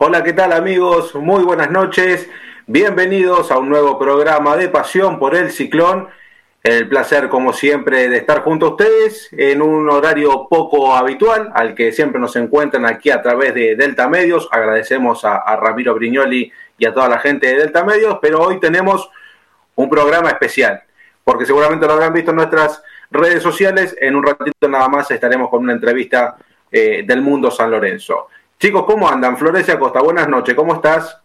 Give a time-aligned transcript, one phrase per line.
[0.00, 1.12] Hola, ¿qué tal amigos?
[1.16, 2.30] Muy buenas noches.
[2.68, 6.06] Bienvenidos a un nuevo programa de Pasión por el Ciclón.
[6.62, 11.74] El placer, como siempre, de estar junto a ustedes en un horario poco habitual, al
[11.74, 14.48] que siempre nos encuentran aquí a través de Delta Medios.
[14.52, 19.10] Agradecemos a, Ramiro Brignoli y a toda la gente de Delta Medios, pero hoy tenemos
[19.74, 20.80] un programa especial,
[21.24, 23.96] porque seguramente lo habrán visto en nuestras redes sociales.
[24.00, 26.36] En un ratito nada más estaremos con una entrevista
[26.70, 28.28] eh, del mundo San Lorenzo.
[28.60, 29.36] Chicos, ¿cómo andan?
[29.36, 31.22] Florencia Costa, buenas noches, ¿cómo estás?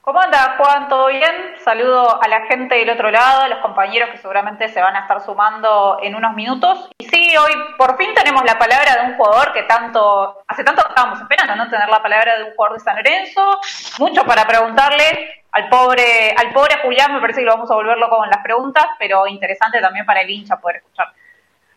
[0.00, 0.88] ¿Cómo anda Juan?
[0.88, 1.56] ¿Todo bien?
[1.64, 5.00] Saludo a la gente del otro lado, a los compañeros que seguramente se van a
[5.00, 6.88] estar sumando en unos minutos.
[6.98, 10.88] Y sí, hoy por fin tenemos la palabra de un jugador que tanto, hace tanto
[10.88, 11.68] estábamos esperando, ¿no?
[11.68, 13.58] Tener la palabra de un jugador de San Lorenzo.
[13.98, 18.08] Mucho para preguntarle al pobre, al pobre Julián, me parece que lo vamos a volverlo
[18.08, 21.08] con las preguntas, pero interesante también para el hincha poder escuchar.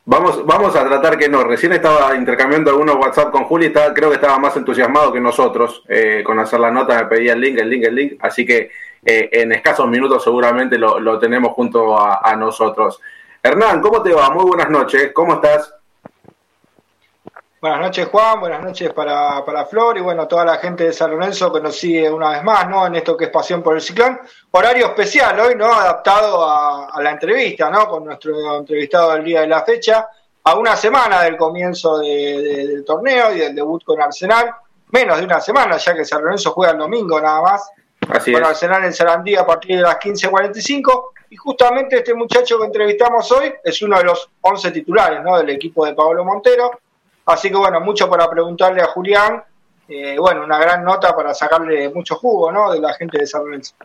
[0.04, 1.44] Vamos, vamos a tratar que no.
[1.44, 5.84] Recién estaba intercambiando algunos WhatsApp con Juli, estaba, creo que estaba más entusiasmado que nosotros
[5.88, 8.72] eh, con hacer la nota, me pedía el link, el link, el link, así que
[9.06, 13.00] eh, en escasos minutos seguramente lo, lo tenemos junto a, a, nosotros.
[13.44, 14.32] Hernán, ¿cómo te va?
[14.32, 15.81] Muy buenas noches, ¿cómo estás?
[17.62, 21.12] Buenas noches Juan, buenas noches para, para Flor y bueno, toda la gente de San
[21.12, 22.88] Lorenzo que nos sigue una vez más, ¿no?
[22.88, 24.20] En esto que es Pasión por el Ciclón.
[24.50, 25.72] Horario especial hoy, ¿no?
[25.72, 27.88] Adaptado a, a la entrevista, ¿no?
[27.88, 30.10] Con nuestro entrevistado del día de la fecha,
[30.44, 34.56] a una semana del comienzo de, de, del torneo y del debut con Arsenal.
[34.90, 37.70] Menos de una semana, ya que San Lorenzo juega el domingo nada más.
[38.10, 38.50] Así con es.
[38.50, 41.12] Arsenal en Sarandí a partir de las 15.45.
[41.30, 45.38] Y justamente este muchacho que entrevistamos hoy es uno de los 11 titulares, ¿no?
[45.38, 46.72] Del equipo de Pablo Montero
[47.26, 49.44] Así que bueno, mucho para preguntarle a Julián.
[49.88, 52.72] Eh, bueno, una gran nota para sacarle mucho jugo, ¿no?
[52.72, 53.76] De la gente de San Lorenzo.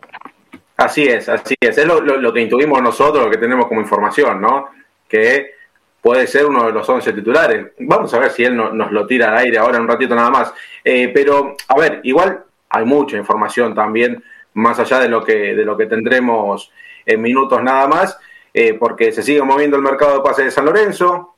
[0.77, 1.77] Así es, así es.
[1.77, 4.69] Es lo, que intuimos nosotros, lo que tenemos como información, ¿no?
[5.07, 5.55] Que
[5.99, 7.67] puede ser uno de los 11 titulares.
[7.79, 10.29] Vamos a ver si él no, nos lo tira al aire ahora un ratito nada
[10.29, 10.53] más.
[10.83, 15.65] Eh, pero, a ver, igual hay mucha información también, más allá de lo que, de
[15.65, 16.71] lo que tendremos
[17.05, 18.17] en minutos nada más,
[18.53, 21.35] eh, porque se sigue moviendo el mercado de pases de San Lorenzo,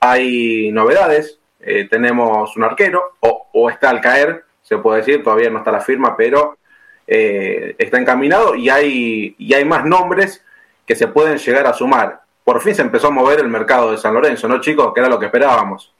[0.00, 5.50] hay novedades, eh, tenemos un arquero, o, o, está al caer, se puede decir, todavía
[5.50, 6.58] no está la firma, pero
[7.06, 10.44] eh, está encaminado y hay, y hay más nombres
[10.86, 12.20] que se pueden llegar a sumar.
[12.44, 14.92] Por fin se empezó a mover el mercado de San Lorenzo, ¿no, chicos?
[14.94, 15.92] Que era lo que esperábamos.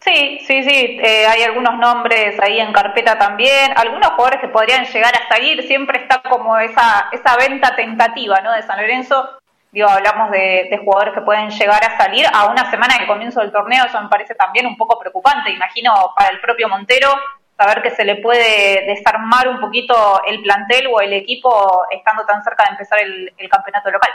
[0.00, 4.84] Sí, sí, sí, eh, hay algunos nombres ahí en carpeta también, algunos jugadores que podrían
[4.86, 8.52] llegar a salir, siempre está como esa, esa venta tentativa ¿no?
[8.52, 9.37] de San Lorenzo,
[9.72, 13.52] digo, hablamos de, jugadores que pueden llegar a salir a una semana del comienzo del
[13.52, 17.08] torneo, eso me parece también un poco preocupante, imagino para el propio Montero
[17.56, 22.42] saber que se le puede desarmar un poquito el plantel o el equipo estando tan
[22.42, 24.10] cerca de empezar el campeonato local.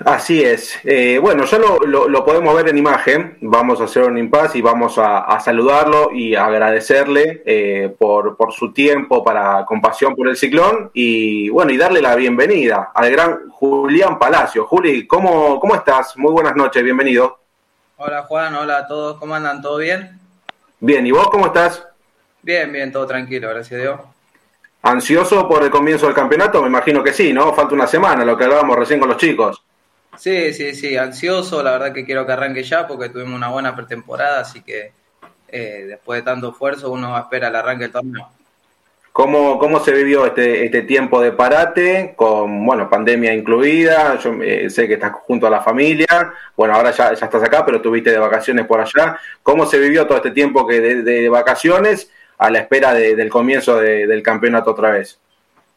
[0.00, 0.76] Así es.
[0.82, 3.38] Eh, bueno, ya lo, lo, lo, podemos ver en imagen.
[3.42, 8.52] Vamos a hacer un impasse y vamos a, a saludarlo y agradecerle eh, por, por,
[8.52, 13.48] su tiempo para compasión por el ciclón y bueno, y darle la bienvenida al gran
[13.50, 14.66] Julián Palacio.
[14.66, 16.16] Juli, ¿cómo, cómo estás?
[16.16, 17.38] Muy buenas noches, bienvenido.
[17.96, 19.62] Hola Juan, hola a todos, ¿cómo andan?
[19.62, 20.18] ¿Todo bien?
[20.80, 21.86] Bien, ¿y vos cómo estás?
[22.42, 24.00] Bien, bien, todo tranquilo, gracias a Dios.
[24.82, 26.60] ¿Ansioso por el comienzo del campeonato?
[26.60, 27.54] Me imagino que sí, ¿no?
[27.54, 29.62] Falta una semana, lo que hablábamos recién con los chicos.
[30.16, 33.74] Sí, sí, sí, ansioso, la verdad que quiero que arranque ya porque tuvimos una buena
[33.74, 34.92] pretemporada, así que
[35.48, 38.28] eh, después de tanto esfuerzo uno espera el arranque del torneo.
[39.12, 44.18] ¿Cómo, ¿Cómo se vivió este, este tiempo de parate, con bueno pandemia incluida?
[44.18, 47.76] Yo eh, sé que estás junto a la familia, bueno, ahora ya, estás acá, pero
[47.76, 49.16] estuviste de vacaciones por allá.
[49.44, 53.30] ¿Cómo se vivió todo este tiempo que de, de vacaciones a la espera de, del
[53.30, 55.20] comienzo de, del campeonato otra vez?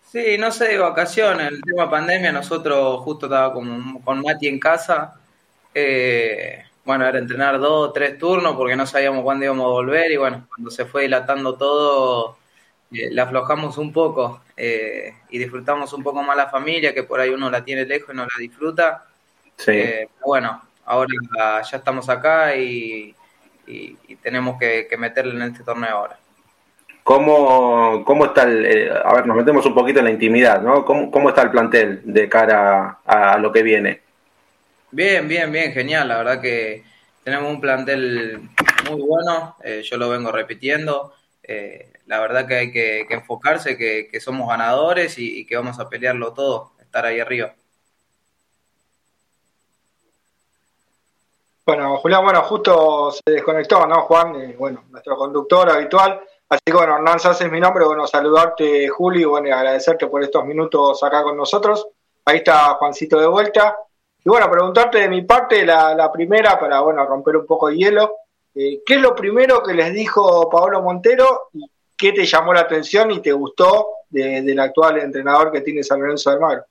[0.09, 4.57] Sí, no sé, de vacaciones, el tema pandemia, nosotros justo estaba con, con Mati en
[4.57, 5.19] casa,
[5.73, 10.15] eh, bueno, era entrenar dos, tres turnos porque no sabíamos cuándo íbamos a volver y
[10.15, 12.37] bueno, cuando se fue dilatando todo,
[12.89, 17.19] eh, la aflojamos un poco eh, y disfrutamos un poco más la familia, que por
[17.19, 19.05] ahí uno la tiene lejos y no la disfruta.
[19.57, 19.71] Sí.
[19.71, 21.09] Eh, bueno, ahora
[21.69, 23.13] ya estamos acá y,
[23.67, 26.17] y, y tenemos que, que meterle en este torneo ahora.
[27.07, 30.83] ¿Cómo, cómo está el, eh, a ver, nos metemos un poquito en la intimidad, ¿no?
[30.83, 34.01] ¿Cómo, cómo está el plantel de cara a, a, lo que viene?
[34.91, 36.09] Bien, bien, bien, genial.
[36.09, 36.83] La verdad que
[37.23, 38.49] tenemos un plantel
[38.89, 41.13] muy bueno, eh, yo lo vengo repitiendo.
[41.43, 45.55] Eh, la verdad que hay que, que enfocarse, que, que, somos ganadores y, y, que
[45.55, 47.55] vamos a pelearlo todo, estar ahí arriba.
[51.65, 54.55] Bueno, Julián, bueno, justo se desconectó, ¿no, Juan?
[54.57, 56.19] Bueno, nuestro conductor habitual.
[56.49, 60.23] Así que bueno, Hernán Sanz es mi nombre, bueno, saludarte Juli, bueno, y agradecerte por
[60.23, 61.87] estos minutos acá con nosotros.
[62.25, 63.77] Ahí está Juancito de vuelta.
[64.23, 67.77] Y bueno, preguntarte de mi parte, la, la primera, para bueno, romper un poco de
[67.77, 68.15] hielo.
[68.85, 73.11] ¿qué es lo primero que les dijo Pablo Montero y qué te llamó la atención
[73.11, 76.65] y te gustó del actual entrenador que tiene San Lorenzo de Almagro?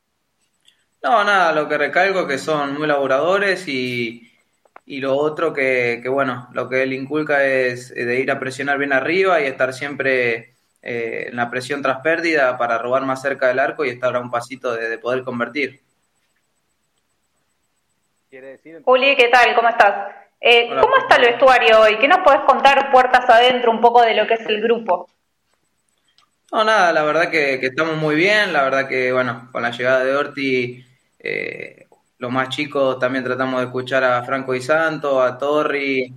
[1.02, 4.28] No, nada, lo que recalco es que son muy laboradores y,
[4.86, 8.78] y lo otro que, que, bueno, lo que él inculca es de ir a presionar
[8.78, 10.56] bien arriba y estar siempre
[10.88, 14.20] eh, en la presión tras pérdida para robar más cerca del arco y estar a
[14.20, 15.80] un pasito de, poder convertir.
[18.84, 19.52] Juli, ¿qué tal?
[19.56, 20.14] ¿Cómo estás?
[20.40, 21.98] Eh, ¿Cómo está el vestuario hoy?
[21.98, 25.08] ¿Qué nos podés contar puertas adentro un poco de lo que es el grupo?
[26.52, 30.04] No, nada, la verdad que, estamos muy bien, la verdad que, bueno, con la llegada
[30.04, 30.86] de Orti,
[31.18, 31.85] eh,
[32.18, 36.12] los más chicos también tratamos de escuchar a Franco y Santo, a Torri,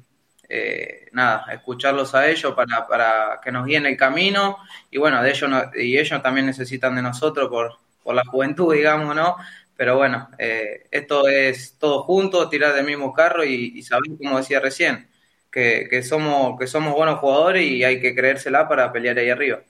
[0.48, 4.58] eh, nada, escucharlos a ellos para, para, que nos guíen el camino
[4.90, 9.16] y bueno, de ellos y ellos también necesitan de nosotros por, por la juventud, digamos,
[9.16, 9.36] ¿no?
[9.76, 14.38] Pero bueno, eh, esto es todo junto, tirar del mismo carro y, y saber, como
[14.38, 15.10] decía recién,
[15.52, 19.62] que, que, somos, que somos buenos jugadores y hay que creérsela para pelear ahí arriba.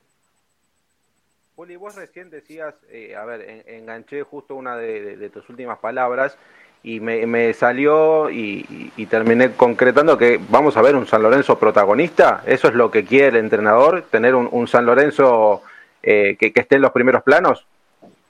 [1.60, 6.38] Juli, vos recién decías, eh, a ver, enganché justo una de tus últimas palabras,
[6.84, 8.64] y me, salió y,
[9.10, 12.44] terminé concretando que vamos a ver un San Lorenzo protagonista.
[12.46, 15.62] Eso es lo que quiere el entrenador, tener un, San Lorenzo
[16.02, 17.66] eh, que, esté en los primeros planos.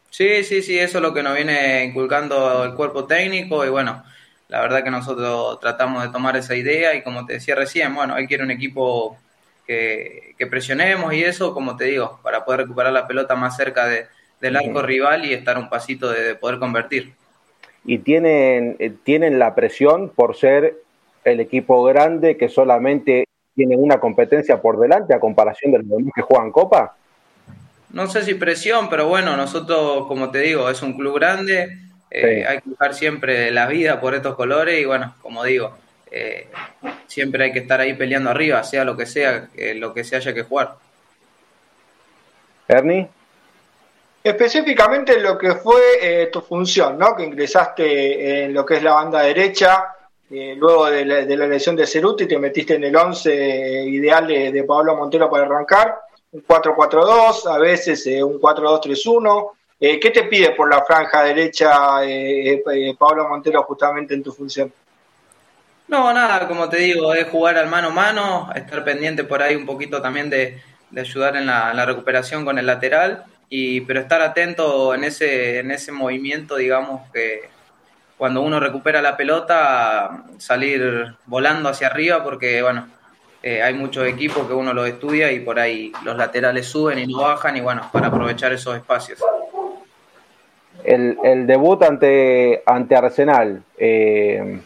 [0.09, 4.03] Sí, sí, sí, eso es lo que nos viene inculcando el cuerpo técnico y bueno,
[4.47, 8.15] la verdad que nosotros tratamos de tomar esa idea y como te decía recién, bueno,
[8.15, 9.19] que ir un equipo
[9.69, 14.07] que, presionemos y eso, como te digo, para poder recuperar la pelota más cerca de,
[14.41, 17.13] del arco rival y estar un pasito de poder convertir.
[17.85, 20.77] Y tienen, eh, tienen la presión por ser
[21.23, 23.25] el equipo grande que solamente
[23.55, 26.95] tiene una competencia por delante a comparación de los demás que juegan Copa?
[27.91, 31.77] No sé si presión, pero bueno, nosotros, como te digo, es un club grande,
[32.09, 35.75] eh, hay que buscar siempre la vida por estos colores y bueno, como digo,
[36.11, 36.47] eh,
[37.07, 40.33] siempre hay que estar ahí peleando arriba, sea lo que sea, lo que se haya
[40.33, 40.75] que jugar.
[42.67, 43.09] Ernie.
[44.23, 47.15] Específicamente lo que fue eh, tu función, ¿no?
[47.15, 49.95] Que ingresaste en lo que es la banda derecha,
[50.29, 53.85] eh, luego de la, de la, lesión de Ceruti, te metiste en el 11 eh,
[53.85, 55.99] ideal de, Pablo Montero para arrancar,
[56.31, 59.51] un 4-4-2, a veces un 4-2-3-1.
[59.79, 62.01] ¿Qué te pide por la franja derecha
[62.99, 64.71] Pablo Montero justamente en tu función?
[65.89, 69.55] No, nada, como te digo, es jugar al mano a mano, estar pendiente por ahí
[69.55, 70.61] un poquito también de,
[70.95, 75.57] ayudar en la, en la recuperación con el lateral y, pero estar atento en ese,
[75.57, 77.49] en ese movimiento, digamos, que
[78.19, 82.87] cuando uno recupera la pelota, salir volando hacia arriba, porque, bueno,
[83.41, 87.07] eh, hay muchos equipos que uno los estudia y por ahí los laterales suben y
[87.07, 89.19] no bajan, y bueno, para aprovechar esos espacios.
[90.83, 94.59] El, el debut ante, ante Arsenal, eh,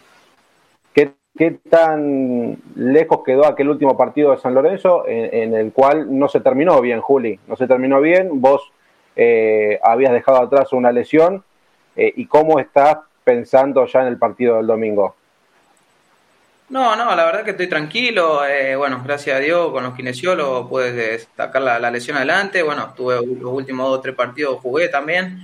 [1.36, 6.42] ¿Qué tan lejos quedó aquel último partido de San Lorenzo en, el cual no se
[6.42, 7.40] terminó bien, Juli?
[7.48, 8.62] No se terminó bien, vos
[9.16, 11.44] eh, habías dejado atrás una lesión
[11.96, 15.16] eh, y cómo estás pensando ya en el partido del domingo.
[16.70, 18.46] No, no, la verdad que estoy tranquilo.
[18.46, 22.62] Eh, bueno, gracias a Dios con los kinesiólogos puedes sacar la, lesión adelante.
[22.62, 25.40] Bueno, tuve los últimos dos o tres partidos, jugué también.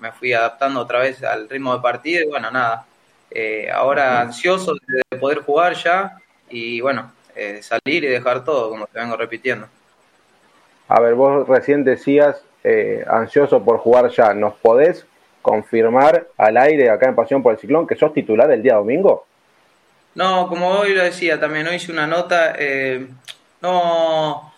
[0.00, 2.86] me fui adaptando otra vez al ritmo de partido y bueno, nada,
[3.34, 6.18] eh, ahora ansioso de poder jugar ya
[6.50, 9.66] y bueno, eh, salir y dejar todo, como te vengo repitiendo.
[10.88, 14.34] A ver, vos recién decías eh, ansioso por jugar ya.
[14.34, 15.06] ¿Nos podés
[15.40, 19.26] confirmar al aire acá en Pasión por el Ciclón que sos titular el día domingo?
[20.14, 22.54] No, como hoy lo decía, también hoy hice una nota.
[23.62, 24.52] no,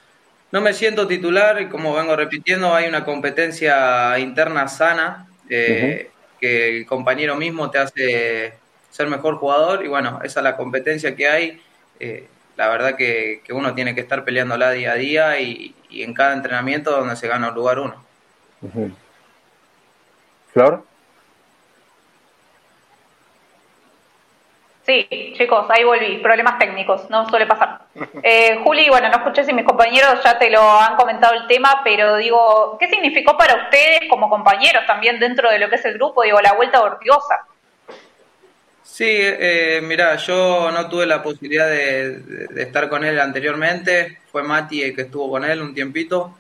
[0.50, 6.86] no me siento titular y como vengo repitiendo, hay una competencia interna sana que el
[6.86, 8.63] compañero mismo te hace
[8.94, 11.60] ser mejor jugador y bueno, esa es la competencia que hay.
[11.98, 16.32] Eh, la verdad que, uno tiene que estar peleándola día a día y, en cada
[16.32, 18.04] entrenamiento donde se gana un lugar uno.
[20.52, 20.84] Flor.
[24.86, 26.18] Sí, chicos, ahí volví.
[26.18, 27.80] Problemas técnicos, no suele pasar.
[28.22, 31.80] Eh, Juli, bueno, no escuché si mis compañeros ya te lo han comentado el tema,
[31.82, 35.94] pero digo, ¿qué significó para ustedes como compañeros también dentro de lo que es el
[35.94, 36.22] grupo?
[36.22, 37.46] Digo, la vuelta Ortigosa.
[38.94, 44.20] Sí, eh, mira, yo no tuve la posibilidad de, estar con él anteriormente.
[44.30, 46.38] Fue Mati el que estuvo con él un tiempito.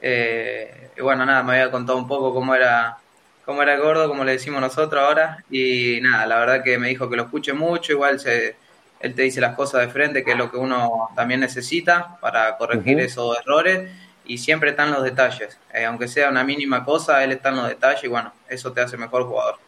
[0.00, 2.98] Eh, y bueno, nada, me había contado un poco cómo era,
[3.44, 5.44] cómo era el gordo, como le decimos nosotros ahora.
[5.50, 7.90] Y nada, la verdad que me dijo que lo escuche mucho.
[7.90, 8.54] Igual se,
[9.00, 12.56] él te dice las cosas de frente, que es lo que uno también necesita para
[12.58, 13.90] corregir esos errores.
[14.24, 15.58] Y siempre están los detalles.
[15.74, 18.82] Eh, aunque sea una mínima cosa, él está en los detalles y bueno, eso te
[18.82, 19.58] hace mejor jugador.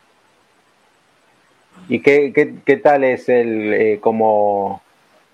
[1.89, 4.83] ¿Y qué, qué, qué tal es el eh, como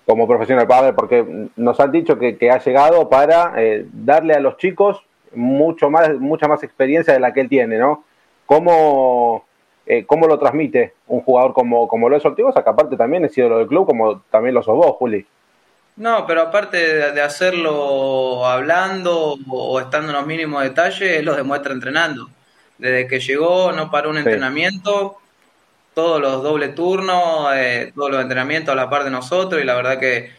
[0.07, 4.55] como profesional, para porque nos han dicho que, ha llegado para eh, darle a los
[4.55, 5.03] chicos
[5.35, 8.05] mucho más, mucha más experiencia de la que él tiene, ¿no?
[8.45, 9.45] ¿Cómo,
[9.85, 13.37] eh, cómo lo transmite un jugador como, como lo es Ortigosa, que aparte también es
[13.37, 15.25] ídolo del club, como también lo sos vos, Juli?
[15.97, 21.73] No, pero aparte de, hacerlo hablando o, estando en los mínimos detalles, él lo demuestra
[21.73, 22.29] entrenando.
[22.77, 25.17] Desde que llegó, no paró un entrenamiento,
[25.97, 29.73] todos los doble turnos, eh, todos los entrenamientos a la par de nosotros, y la
[29.73, 30.29] verdad que,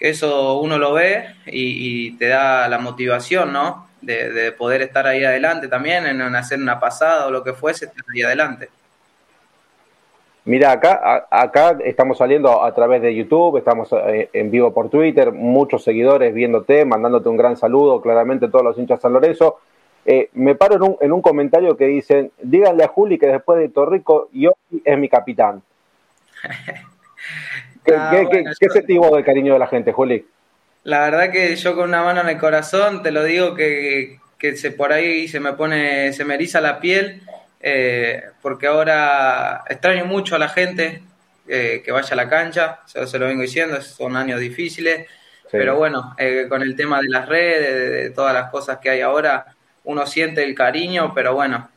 [0.00, 3.86] eso uno lo ve y, te da la motivación, ¿no?
[4.00, 8.04] De, poder estar ahí adelante también, en hacer una pasada o lo que fuese, estar
[8.12, 8.68] ahí adelante.
[10.44, 15.30] Mira, acá, acá estamos saliendo a través de YouTube, estamos eh, en vivo por Twitter,
[15.30, 19.60] muchos seguidores viéndote, mandándote un gran saludo, claramente todos los hinchas San Lorenzo.
[20.12, 23.60] Eh, me paro en un, en un comentario que dicen, díganle a Juli que después
[23.60, 25.62] de Torrico, yo es mi capitán.
[27.84, 30.26] ¿Qué, ah, del cariño de la gente, Juli?
[30.82, 34.56] La verdad que yo con una mano en el corazón, te lo digo que, que
[34.56, 37.22] se, por ahí se me pone, se me eriza la piel
[37.60, 41.02] eh, porque ahora extraño mucho a la gente
[41.46, 45.06] eh, que vaya a la cancha, yo se lo vengo diciendo, son años difíciles,
[45.52, 49.00] pero bueno, eh, con el tema de las redes, de, todas las cosas que hay
[49.02, 51.68] ahora, uno siente el cariño, pero bueno,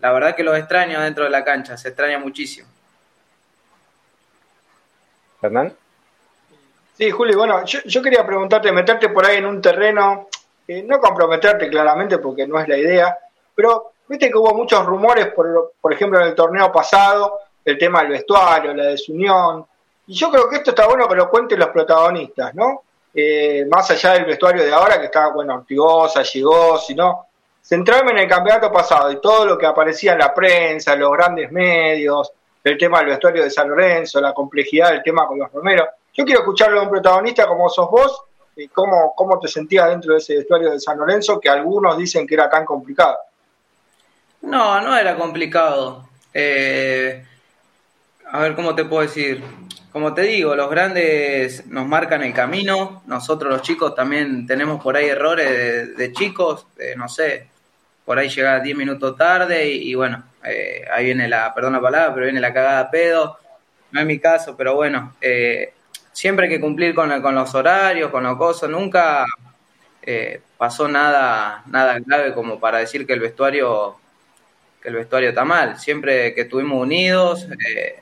[0.00, 2.68] la verdad que los extraño dentro de la cancha, se extraña muchísimo.
[5.40, 5.74] Fernán.
[6.96, 10.28] Sí, Juli, bueno, yo, yo, quería preguntarte, meterte por ahí en un terreno,
[10.66, 13.16] no comprometerte claramente porque no es la idea,
[13.54, 18.00] pero Viste que hubo muchos rumores, por, por ejemplo, en el torneo pasado, el tema
[18.00, 19.66] del vestuario, la desunión.
[20.06, 22.84] Y yo creo que esto está bueno que lo cuenten los protagonistas, ¿no?
[23.14, 27.26] Eh, más allá del vestuario de ahora, que está, bueno, Ortigosa, llegó, sino
[27.62, 31.50] centrarme en el campeonato pasado y todo lo que aparecía en la prensa, los grandes
[31.50, 32.32] medios,
[32.64, 35.86] el tema del vestuario de San Lorenzo, la complejidad del tema con los Romero.
[36.14, 38.22] Yo quiero escucharlo de un protagonista como sos vos
[38.56, 42.26] y cómo, cómo te sentías dentro de ese vestuario de San Lorenzo que algunos dicen
[42.26, 43.18] que era tan complicado.
[44.42, 46.08] No, no era complicado.
[46.32, 47.24] Eh,
[48.30, 49.42] a ver, ¿cómo te puedo decir?
[49.98, 54.96] Como te digo, los grandes nos marcan el camino, nosotros los chicos también tenemos por
[54.96, 57.48] ahí errores de, chicos, no sé,
[58.04, 62.14] por ahí llega 10 minutos tarde y, bueno, eh, ahí viene la, perdón la palabra,
[62.14, 63.38] pero viene la cagada a pedo,
[63.90, 65.72] no es mi caso, pero bueno, eh,
[66.12, 69.26] siempre hay que cumplir con, con los horarios, con los cosas, nunca
[70.56, 73.96] pasó nada, nada grave como para decir que el vestuario
[74.80, 75.76] que el vestuario está mal.
[75.80, 78.00] Siempre que estuvimos unidos, eh,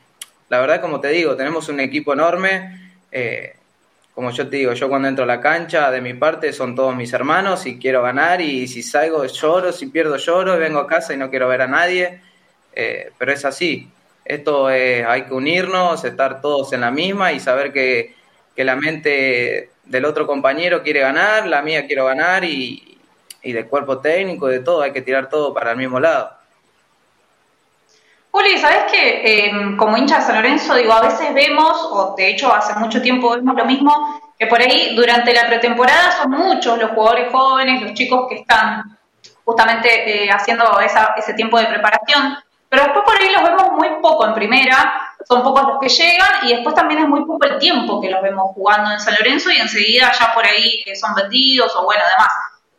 [0.48, 2.90] la verdad, como te digo, tenemos un equipo enorme.
[3.10, 3.54] Eh,
[4.14, 6.96] como yo te digo, yo cuando entro a la cancha, de mi parte, son todos
[6.96, 8.40] mis hermanos y quiero ganar.
[8.40, 11.66] Y si salgo, lloro, si pierdo, lloro, vengo a casa y no quiero ver a
[11.66, 12.20] nadie.
[12.72, 13.90] Eh, pero es así.
[14.24, 18.14] Esto es, hay que unirnos, estar todos en la misma y saber que,
[18.54, 22.98] que la mente del otro compañero quiere ganar, la mía quiero ganar y,
[23.42, 26.35] y del cuerpo técnico, de todo, hay que tirar todo para el mismo lado.
[28.36, 32.28] Juli, ¿sabes que em, como hincha de San Lorenzo, digo, a veces vemos, o de
[32.28, 36.78] hecho hace mucho tiempo vemos lo mismo, que por ahí durante la pretemporada son muchos
[36.78, 38.98] los jugadores jóvenes, los chicos que están
[39.42, 40.64] justamente eh, haciendo
[41.16, 42.36] ese tiempo de preparación,
[42.68, 46.46] pero después por ahí los vemos muy poco en primera, son pocos los que llegan
[46.46, 49.50] y después también es muy poco el tiempo que los vemos jugando en San Lorenzo
[49.50, 52.28] y enseguida ya por ahí eh, son vendidos o bueno, además.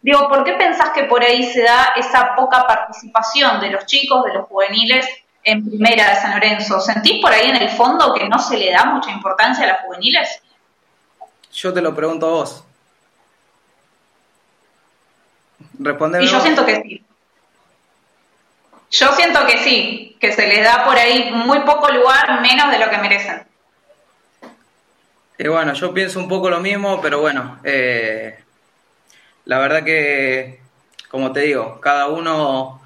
[0.04, 4.24] Digo, ¿por qué pensás que por ahí se da esa poca participación de los chicos,
[4.24, 5.08] de los juveniles
[5.48, 6.80] en primera de San Lorenzo.
[6.82, 9.82] ¿Sentís por ahí en el fondo que no se le da mucha importancia a las
[9.82, 10.42] juveniles?
[11.54, 12.64] Yo te lo pregunto a vos.
[15.80, 17.04] Respondeme y yo siento que sí.
[18.92, 22.80] Yo siento que sí, que se les da por ahí muy poco lugar, menos de
[22.80, 23.44] lo que merecen.
[25.38, 28.38] Y bueno, yo pienso un poco lo mismo, pero bueno, eh,
[29.46, 30.60] la verdad que,
[31.10, 32.82] como te digo, cada uno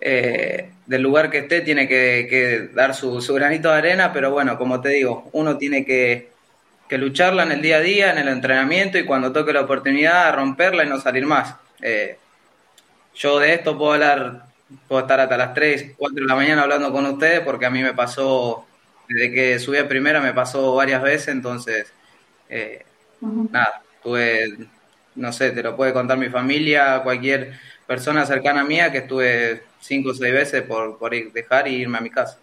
[0.00, 4.80] eh, del lugar que esté tiene que, dar su, granito de arena, pero bueno, como
[4.80, 6.30] te digo, uno tiene que,
[6.90, 10.84] lucharla en el día a día, en el entrenamiento y cuando toque la oportunidad romperla
[10.84, 11.56] y no salir más.
[11.82, 12.16] Eh,
[13.14, 14.44] yo de esto puedo hablar,
[14.86, 17.82] puedo estar hasta las 3, 4 de la mañana hablando con ustedes porque a mí
[17.82, 18.66] me pasó,
[19.08, 21.92] desde que subí a primera me pasó varias veces, entonces,
[22.48, 22.84] eh,
[23.20, 24.56] nada, tuve,
[25.16, 29.62] no sé, te lo puede contar mi familia, cualquier persona cercana a mía que estuve
[29.86, 32.38] cinco o seis veces por, por ir, dejar y irme a mi casa.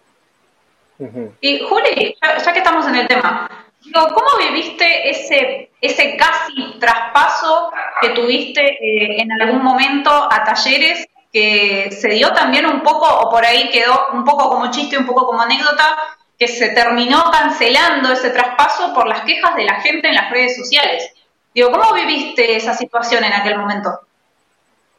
[1.40, 3.48] Y Juli, ya, que estamos en el tema,
[3.92, 11.90] ¿cómo viviste ese, ese casi traspaso que tuviste eh, en algún momento a talleres que
[11.90, 15.26] se dio también un poco, o por ahí quedó un poco como chiste, un poco
[15.26, 15.96] como anécdota,
[16.38, 20.56] que se terminó cancelando ese traspaso por las quejas de la gente en las redes
[20.56, 21.12] sociales.
[21.52, 24.00] Digo, ¿cómo viviste esa situación en aquel momento?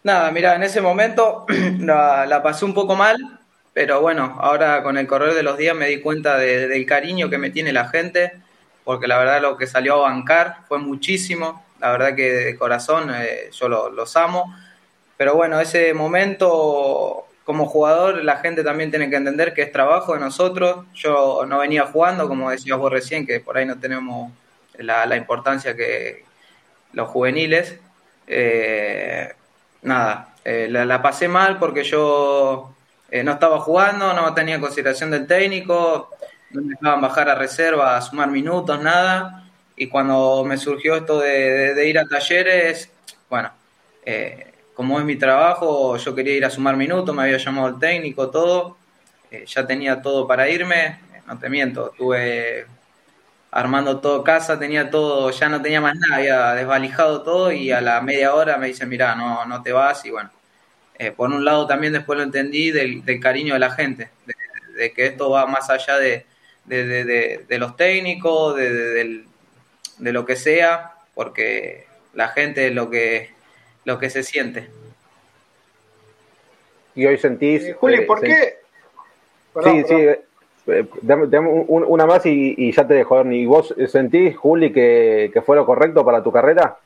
[0.05, 1.47] Nada, mira, en ese momento
[1.79, 3.39] la, pasé un poco mal,
[3.73, 7.27] pero bueno, ahora con el correr de los días me di cuenta de, del cariño
[7.27, 8.33] que me tiene la gente,
[8.83, 13.11] porque la verdad lo que salió a bancar fue muchísimo, la verdad que de corazón
[13.15, 14.55] eh, yo lo, los amo,
[15.17, 20.13] pero bueno, ese momento como jugador la gente también tiene que entender que es trabajo
[20.13, 20.85] de nosotros.
[20.93, 24.31] Yo no venía jugando, como decías vos recién, que por ahí no tenemos
[24.77, 26.25] la, la importancia que
[26.93, 27.79] los juveniles.
[28.27, 29.33] Eh,
[29.85, 32.73] nada, eh, la, la, pasé mal porque yo
[33.09, 36.09] eh, no estaba jugando, no tenía consideración del técnico,
[36.51, 39.43] no me dejaban bajar a reserva, a sumar minutos, nada.
[39.77, 42.89] Y cuando me surgió esto de, de, de ir a talleres,
[43.29, 43.51] bueno,
[44.05, 47.79] eh, como es mi trabajo, yo quería ir a sumar minutos, me había llamado el
[47.79, 48.77] técnico, todo,
[49.31, 52.67] eh, ya tenía todo para irme, no te miento, estuve
[53.55, 57.79] armando todo casa, tenía todo, ya no tenía más nada, había desvalijado todo y a
[57.79, 60.29] la media hora me dice, mira, no, no te vas y bueno,
[60.99, 64.33] eh, por un lado también después lo entendí del, del cariño de la gente, de,
[64.75, 66.25] de, que esto va más allá de,
[66.65, 69.23] de los técnicos, de,
[69.99, 73.35] de lo que sea, porque la gente es lo que
[73.85, 74.67] lo que se siente.
[76.95, 77.63] Y hoy sentís...
[77.63, 78.33] Eh, Juli, ¿por sent...
[78.33, 78.57] qué?
[79.53, 80.15] Perdón, sí, perdón.
[80.15, 80.21] sí,
[80.67, 83.23] eh, dame, dame un, una más y, y, ya te dejo.
[83.31, 86.77] ¿Y vos sentís, Juli, que, que fue lo correcto para tu carrera?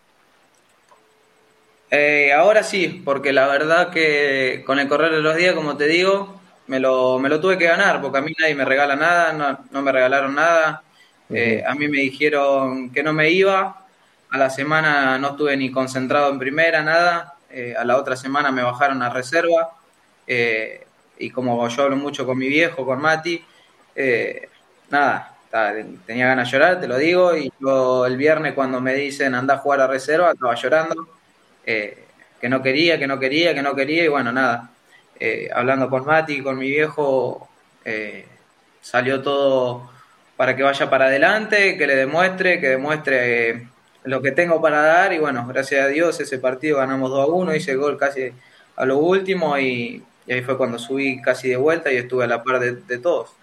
[1.92, 5.88] Eh, ahora sí, porque la verdad que con el correr de los días, como te
[5.88, 9.34] digo, me lo, me lo tuve que ganar, porque a mí nadie me regala nada,
[9.34, 10.84] no, no me regalaron nada.
[11.30, 11.38] Uh -huh.
[11.38, 13.86] eh, a mí me dijeron que no me iba,
[14.30, 17.34] a la semana no estuve ni concentrado en primera, nada.
[17.50, 19.72] Eh, a la otra semana me bajaron a reserva.
[20.28, 20.86] Eh,
[21.18, 23.44] y como yo hablo mucho con mi viejo, con Mati,
[23.96, 24.50] eh,
[24.90, 25.36] nada,
[26.06, 27.36] tenía ganas de llorar, te lo digo.
[27.36, 31.08] Y yo el viernes, cuando me dicen anda a jugar a reserva, estaba llorando.
[31.66, 32.06] Eh,
[32.40, 34.04] que no quería, que no quería, que no quería.
[34.06, 34.72] Y bueno, nada.
[35.20, 37.50] Eh, hablando con Mati, con mi viejo,
[37.84, 38.26] eh,
[38.82, 39.90] salió todo
[40.38, 43.68] para que vaya para adelante, que le demuestre, que demuestre
[44.06, 47.32] lo que tengo para dar y bueno, gracias a Dios ese partido ganamos 2 a
[47.32, 48.32] 1, hice gol casi
[48.78, 52.28] a lo último y, y, ahí fue cuando subí casi de vuelta y estuve a
[52.28, 53.39] la par de todos.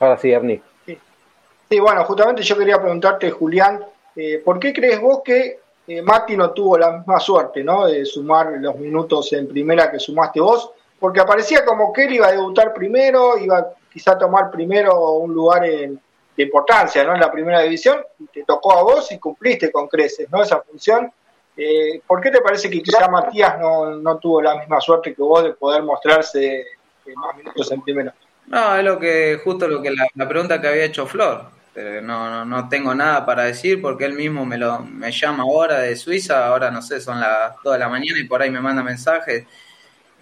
[0.00, 0.62] Ahora sí, Ernie.
[0.86, 1.80] Sí.
[1.80, 3.84] bueno, justamente yo quería preguntarte, Julián,
[4.16, 7.86] eh, ¿por qué crees vos que eh, Mati no tuvo la misma suerte, ¿no?
[7.86, 12.28] De sumar los minutos en primera que sumaste vos, porque aparecía como que él iba
[12.28, 16.00] a debutar primero, iba quizá a tomar primero un lugar en,
[16.36, 17.14] de importancia ¿no?
[17.14, 20.42] en la primera división, y te tocó a vos y cumpliste con creces ¿no?
[20.42, 21.12] esa función.
[21.56, 25.22] Eh, ¿Por qué te parece que quizá Matías no, no, tuvo la misma suerte que
[25.22, 28.14] vos de poder mostrarse eh, más minutos en primera?
[28.46, 31.50] No, es lo que justo lo que la, la pregunta que había hecho Flor.
[31.74, 35.42] Eh, no, no, no, tengo nada para decir porque él mismo me lo me llama
[35.42, 38.60] ahora de Suiza, ahora no sé, son las toda la mañana y por ahí me
[38.60, 39.44] manda mensajes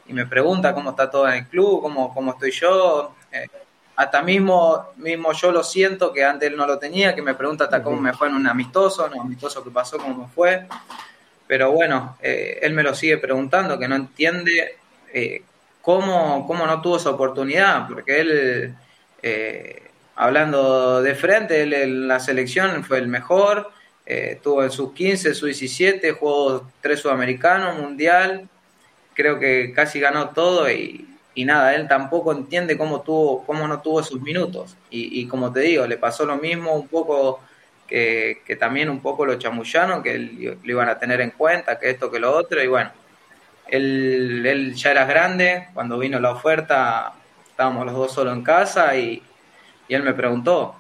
[0.06, 3.14] y me pregunta cómo está todo en el club, cómo, cómo estoy yo.
[3.30, 3.48] Eh,
[3.96, 7.64] hasta mismo, mismo yo lo siento que antes él no lo tenía, que me pregunta
[7.64, 10.66] hasta cómo me fue en un amistoso, un amistoso que pasó, cómo me fue.
[11.46, 14.78] Pero bueno, eh, él me lo sigue preguntando, que no entiende
[15.12, 15.42] eh,
[15.82, 18.74] cómo, cómo no tuvo esa oportunidad, porque él,
[19.22, 23.70] eh, hablando de frente, él en la selección fue el mejor,
[24.06, 28.48] eh, tuvo en sus 15, sus 17, jugó tres sudamericanos, mundial,
[29.14, 33.80] creo que casi ganó todo y, y nada, él tampoco entiende cómo tuvo, cómo no
[33.80, 34.76] tuvo sus minutos.
[34.90, 37.40] Y, y, como te digo, le pasó lo mismo un poco
[37.88, 41.90] que, que también un poco lo chamullaron, que lo iban a tener en cuenta, que
[41.90, 42.90] esto, que lo otro, y bueno,
[43.68, 47.12] él, él ya era grande, cuando vino la oferta
[47.50, 49.22] estábamos los dos solo en casa y,
[49.88, 50.76] y él me preguntó,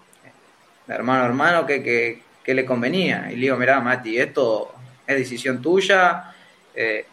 [0.88, 3.28] hermano, hermano, ¿qué, qué, qué le convenía?
[3.30, 4.74] Y le digo, mira, Mati, esto
[5.06, 6.34] es decisión tuya,
[6.74, 7.06] eh,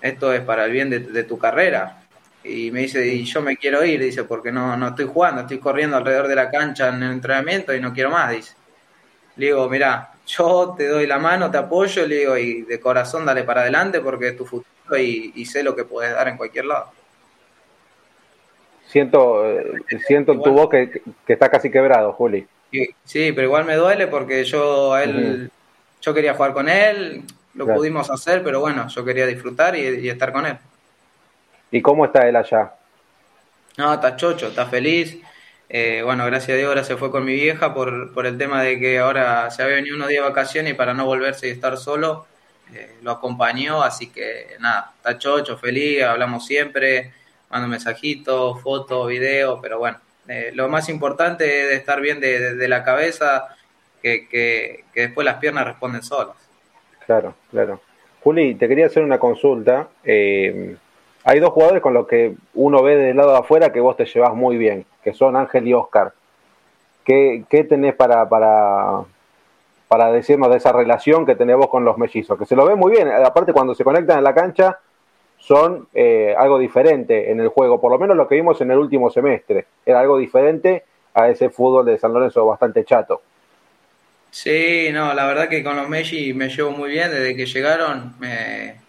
[0.00, 2.04] esto es para el bien de, de tu carrera,
[2.42, 5.58] y me dice, y yo me quiero ir, dice, porque no, no estoy jugando, estoy
[5.58, 8.54] corriendo alrededor de la cancha en el entrenamiento y no quiero más, dice.
[9.36, 13.24] Le digo, mira, yo te doy la mano, te apoyo, le digo, y de corazón
[13.24, 16.36] dale para adelante porque es tu futuro y, y sé lo que puedes dar en
[16.36, 16.90] cualquier lado.
[18.86, 22.46] Siento, eh, siento en tu voz que, que, está casi quebrado, Juli.
[23.04, 25.50] Sí, pero igual me duele porque yo a él, uh -huh.
[26.02, 27.22] yo quería jugar con él,
[27.54, 27.78] lo claro.
[27.78, 30.58] pudimos hacer, pero bueno, yo quería disfrutar y, y estar con él.
[31.70, 32.74] ¿Y cómo está él allá?
[33.76, 35.18] No, está chocho, está feliz.
[35.68, 38.62] Eh, bueno, gracias a Dios ahora se fue con mi vieja por, por el tema
[38.62, 41.50] de que ahora se había venido unos días de vacaciones y para no volverse y
[41.50, 42.26] estar solo,
[43.02, 47.12] lo acompañó, así que nada, está chocho, feliz, hablamos siempre,
[47.50, 49.98] mando mensajitos, fotos, videos, pero bueno,
[50.28, 53.56] eh, lo más importante es estar bien de, la cabeza,
[54.02, 56.36] que, que, después las piernas responden solas.
[57.06, 57.80] Claro, claro.
[58.22, 59.88] Juli, te quería hacer una consulta.
[60.02, 60.76] Eh,
[61.24, 64.06] hay dos jugadores con los que uno ve del lado de afuera que vos te
[64.06, 66.12] llevas muy bien, que son Ángel y Oscar.
[67.04, 69.04] ¿Qué, qué tenés para, para,
[69.88, 72.38] para decirnos de esa relación que tenés vos con los mellizos?
[72.38, 73.08] Que se lo ve muy bien.
[73.08, 74.78] Aparte, cuando se conectan en la cancha,
[75.38, 78.78] son eh, algo diferente en el juego, por lo menos lo que vimos en el
[78.78, 83.20] último semestre, era algo diferente a ese fútbol de San Lorenzo bastante chato.
[84.30, 88.14] Sí, no, la verdad que con los Messi me llevo muy bien, desde que llegaron
[88.18, 88.80] me,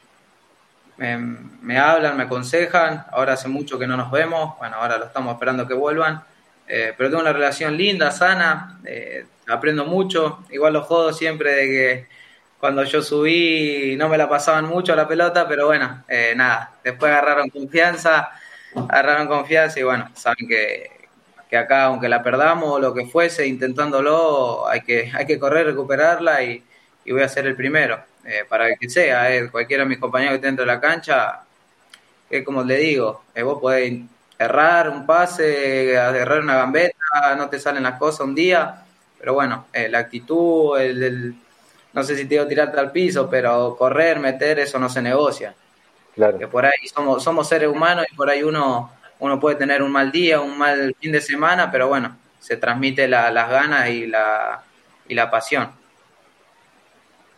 [0.97, 5.33] me, hablan, me aconsejan, ahora hace mucho que no nos vemos, bueno, ahora lo estamos
[5.33, 6.23] esperando que vuelvan,
[6.67, 11.65] eh, pero tengo una relación linda, sana, eh, aprendo mucho, igual los jodo siempre de
[11.65, 12.07] que
[12.59, 17.11] cuando yo subí no me la pasaban mucho la pelota, pero bueno, eh, nada, después
[17.11, 18.31] agarraron confianza,
[18.89, 20.91] agarraron confianza y bueno, saben que,
[21.55, 26.43] acá, aunque la perdamos o lo que fuese, intentándolo, hay que, hay que correr, recuperarla
[26.43, 26.63] y,
[27.07, 30.35] voy a ser el primero, eh, para el que sea, cualquiera de mis compañeros que
[30.37, 31.41] esté dentro de la cancha,
[32.29, 34.01] es como le digo, vos podés
[34.37, 38.83] errar un pase, errar una gambeta, no te salen las cosas un día,
[39.17, 41.35] pero bueno, la actitud, el
[41.95, 45.55] no sé si te digo tirarte al piso, pero correr, meter, eso no se negocia.
[46.13, 46.37] Claro.
[46.37, 49.91] Que por ahí somos, somos seres humanos y por ahí uno, uno puede tener un
[49.93, 54.61] mal día, un mal fin de semana, pero bueno, se transmite las ganas y la,
[55.07, 55.71] y la pasión.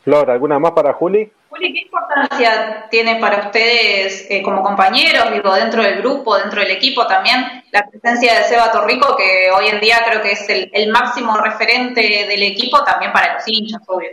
[0.04, 1.32] Flor, ¿alguna más para Juli?
[1.50, 6.72] Juli, ¿qué importancia tiene para ustedes eh, como compañeros, digo, dentro del grupo, dentro del
[6.72, 10.92] equipo también, la presencia de Seba Torrico, que hoy en día creo que es el,
[10.92, 14.10] máximo referente del equipo, también para los hinchas, obvio?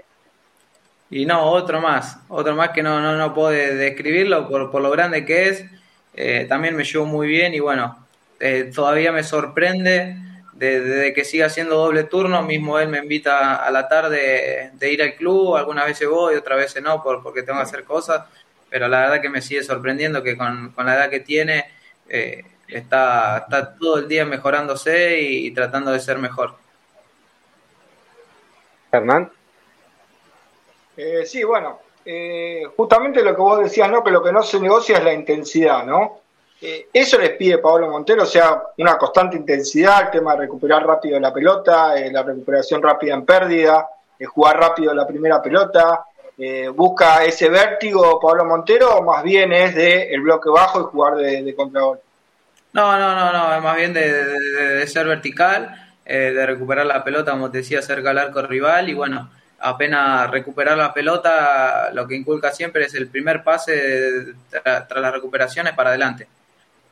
[1.11, 4.91] Y no, otro más, otro más que no, no, no puedo describirlo por, por lo
[4.91, 5.65] grande que es.
[6.15, 8.07] Eh, también me llevó muy bien y bueno,
[8.41, 10.17] eh, todavía me sorprende
[10.57, 12.43] desde que siga haciendo doble turno.
[12.43, 16.59] Mismo él me invita a la tarde de ir al club, algunas veces voy, otras
[16.59, 18.25] veces no, por, porque tengo que hacer cosas.
[18.71, 21.67] Pero la verdad que me sigue sorprendiendo que con, con la edad que tiene
[22.09, 26.55] eh, está, está todo el día mejorándose y, y tratando de ser mejor.
[28.91, 29.31] Hernán.
[30.97, 34.05] Eh, sí, bueno, eh, justamente lo que vos decías, ¿no?
[34.05, 36.21] Que lo que no se negocia es la intensidad, ¿no?
[36.67, 40.87] Eh, eso les pide Pablo Montero, o sea, una constante intensidad, el tema de recuperar
[40.87, 43.87] rápido la pelota, la recuperación rápida en pérdida,
[44.25, 46.07] jugar rápido la primera pelota,
[46.75, 51.17] busca ese vértigo Pablo Montero o más bien es de el bloque bajo y jugar
[51.17, 52.01] de, de contragol.
[52.73, 57.51] No, no, no, no, es más bien de, ser vertical, de recuperar la pelota, como
[57.51, 62.53] te decía, cerca al arco rival y bueno, apenas recuperar la pelota, lo que inculca
[62.53, 66.27] siempre es el primer pase tras las recuperaciones para adelante.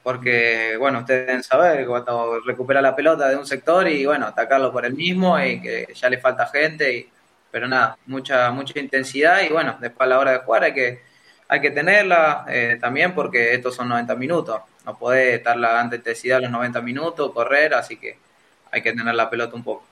[0.03, 4.73] Porque, bueno, ustedes deben saber cuando recupera la pelota de un sector y, bueno, atacarlo
[4.73, 7.11] por el mismo y que ya le falta gente, y,
[7.51, 11.03] pero nada, mucha mucha intensidad y, bueno, después a la hora de jugar hay que,
[11.49, 14.61] hay que tenerla eh, también porque estos son 90 minutos.
[14.85, 18.19] No puede estar la intensidad los 90 minutos, correr, así que
[18.73, 19.85] hay que tener la pelota un poco.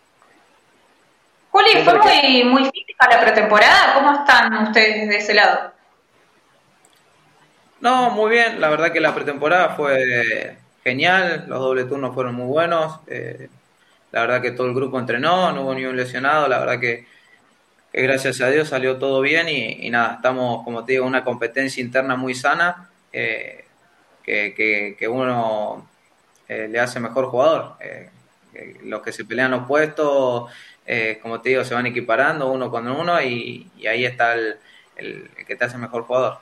[1.50, 3.94] Juli, fue muy, muy física la pretemporada.
[3.94, 5.72] ¿Cómo están ustedes de ese lado?
[7.80, 8.60] No, muy bien.
[8.60, 11.44] La verdad que la pretemporada fue genial.
[11.48, 13.00] Los doble turnos fueron muy buenos.
[13.06, 13.48] Eh,
[14.12, 16.48] la verdad que todo el grupo entrenó, no hubo ni un lesionado.
[16.48, 17.06] La verdad que,
[17.92, 22.16] gracias a Dios salió todo bien y, nada, estamos, como te digo, una competencia interna
[22.16, 23.64] muy sana eh,
[24.24, 25.88] que, uno
[26.48, 27.76] eh, le hace mejor jugador.
[28.84, 30.50] los que se pelean los puestos
[30.92, 34.58] eh, como te digo, se van equiparando uno con uno y, ahí está el,
[35.46, 36.38] que te hace mejor jugador.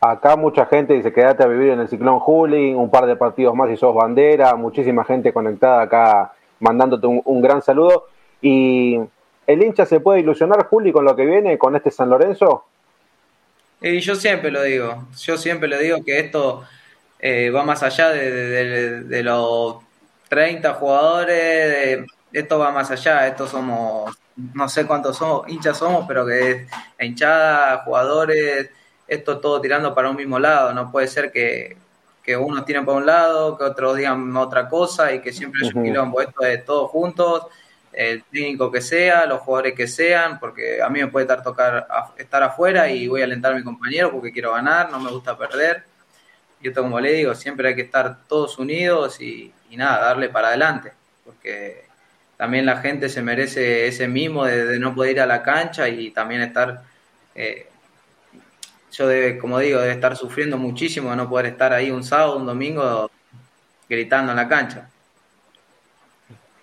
[0.00, 3.54] Acá mucha gente dice quédate a vivir en el Ciclón Juli, un par de partidos
[3.54, 8.06] más y sos bandera, muchísima gente conectada acá mandándote un, gran saludo.
[8.40, 8.98] ¿Y
[9.46, 12.64] el hincha se puede ilusionar, Juli, con lo que viene, con este San Lorenzo?
[13.82, 16.64] Y yo siempre lo digo, yo siempre le digo que esto
[17.18, 19.76] eh, va más allá de, de los
[20.30, 24.16] 30 jugadores, esto va más allá, esto somos,
[24.54, 28.70] no sé cuántos somos, hinchas somos, pero que es hinchada, jugadores,
[29.10, 31.76] esto todo tirando para un mismo lado, no puede ser que,
[32.22, 35.72] que unos tiren para un lado, que otros digan otra cosa y que siempre haya
[35.74, 37.46] un quilombo, esto es todos juntos,
[37.92, 41.88] el técnico que sea, los jugadores que sean, porque a mí me puede estar tocar
[42.16, 45.36] estar afuera y voy a alentar a mi compañero porque quiero ganar, no me gusta
[45.36, 45.82] perder.
[46.62, 50.28] Y esto como le digo, siempre hay que estar todos unidos y, y nada, darle
[50.28, 50.92] para adelante,
[51.24, 51.84] porque
[52.36, 56.12] también la gente se merece ese mismo de, no poder ir a la cancha y
[56.12, 56.82] también estar
[57.34, 57.69] eh,
[58.90, 62.36] yo, debe, como digo, debe estar sufriendo muchísimo de no poder estar ahí un sábado,
[62.36, 63.10] un domingo,
[63.88, 64.88] gritando en la cancha.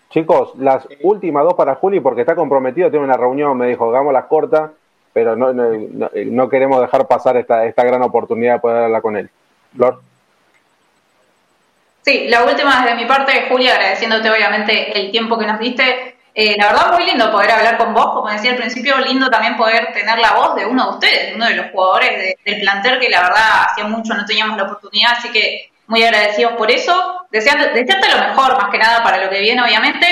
[0.09, 4.13] Chicos, las últimas dos para Juli, porque está comprometido, tiene una reunión, me dijo, hagamos
[4.13, 4.71] las cortas,
[5.13, 9.29] pero no, no, queremos dejar pasar esta, esta gran oportunidad de poder hablar con él.
[9.75, 10.01] Flor.
[12.03, 16.16] Sí, la última de mi parte, Julia, agradeciéndote obviamente el tiempo que nos diste.
[16.39, 19.57] Eh, la verdad, muy lindo poder hablar con vos, como decía al principio, lindo también
[19.57, 23.09] poder tener la voz de uno de ustedes, uno de los jugadores del plantel que
[23.09, 27.25] la verdad hacía mucho no teníamos la oportunidad, así que muy agradecidos por eso.
[27.31, 30.05] Desearte, desearte lo mejor, más que nada, para lo que viene, obviamente.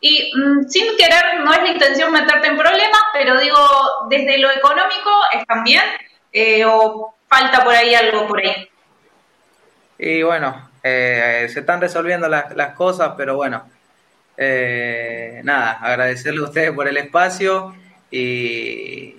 [0.00, 3.56] Y mm, sin querer, no es la intención meterte en problemas, pero digo,
[4.10, 5.84] desde lo económico, ¿están bien?
[6.32, 8.68] Eh, ¿O falta por ahí algo por ahí?
[9.96, 13.64] Y bueno, eh, se están resolviendo las, cosas, pero bueno,
[15.42, 17.74] nada, agradecerle a ustedes por el espacio
[18.10, 19.16] y,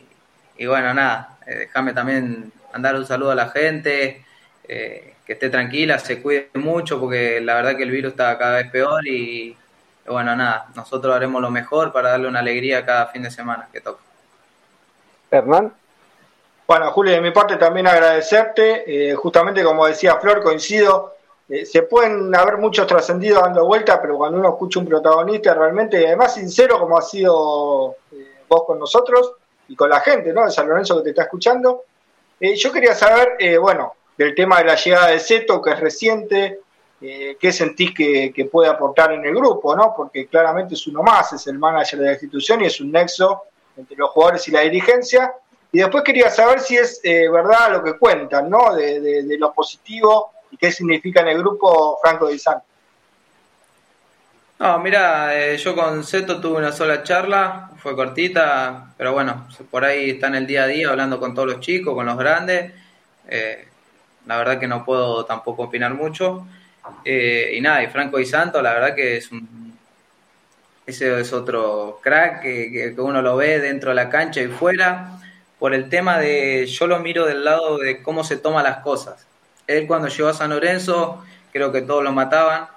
[0.57, 4.23] y bueno, nada, déjame también mandar un saludo a la gente,
[4.67, 8.69] que esté tranquila, se cuide mucho, porque la verdad que el virus está cada vez
[8.71, 9.55] peor y
[10.07, 13.81] bueno, nada, nosotros haremos lo mejor para darle una alegría cada fin de semana que
[13.81, 14.01] toca.
[15.29, 15.71] Hernán.
[16.67, 19.11] Bueno, Julio, de mi parte también agradecerte.
[19.11, 21.15] Eh, justamente como decía Flor, coincido.
[21.49, 26.05] Eh, se pueden haber muchos trascendidos dando vuelta, pero cuando uno escucha un protagonista realmente,
[26.05, 29.33] además sincero como ha sido eh, vos con nosotros
[29.67, 30.45] y con la gente, ¿no?
[30.45, 31.83] De San Lorenzo que te está escuchando.
[32.39, 36.59] yo quería saber, bueno, del tema de la llegada de Seto, que es reciente,
[37.01, 39.93] eh, qué sentís que, puede aportar en el grupo, ¿no?
[39.95, 43.43] Porque claramente es uno más, es el manager de la institución y es un nexo
[43.77, 45.33] entre los jugadores y la dirigencia.
[45.71, 48.75] Y después quería saber si es eh, verdad lo que cuentan, ¿no?
[48.75, 52.65] De, lo positivo y qué significa en el grupo Franco Di Santo.
[54.59, 59.85] No, mira, eh, yo con Seto tuve una sola charla, fue cortita, pero bueno, por
[59.85, 62.73] ahí está en el día a día hablando con todos los chicos, con los grandes.
[64.25, 66.45] la verdad que no puedo tampoco opinar mucho.
[67.05, 69.77] Eh, y nada, y Franco y Santo, la verdad que es un.
[70.85, 75.19] Ese es otro crack que, uno lo ve dentro de la cancha y fuera.
[75.59, 76.65] Por el tema de.
[76.67, 79.25] Yo lo miro del lado de cómo se toman las cosas.
[79.69, 82.67] Él, cuando llegó a San Lorenzo, creo que todos lo mataban.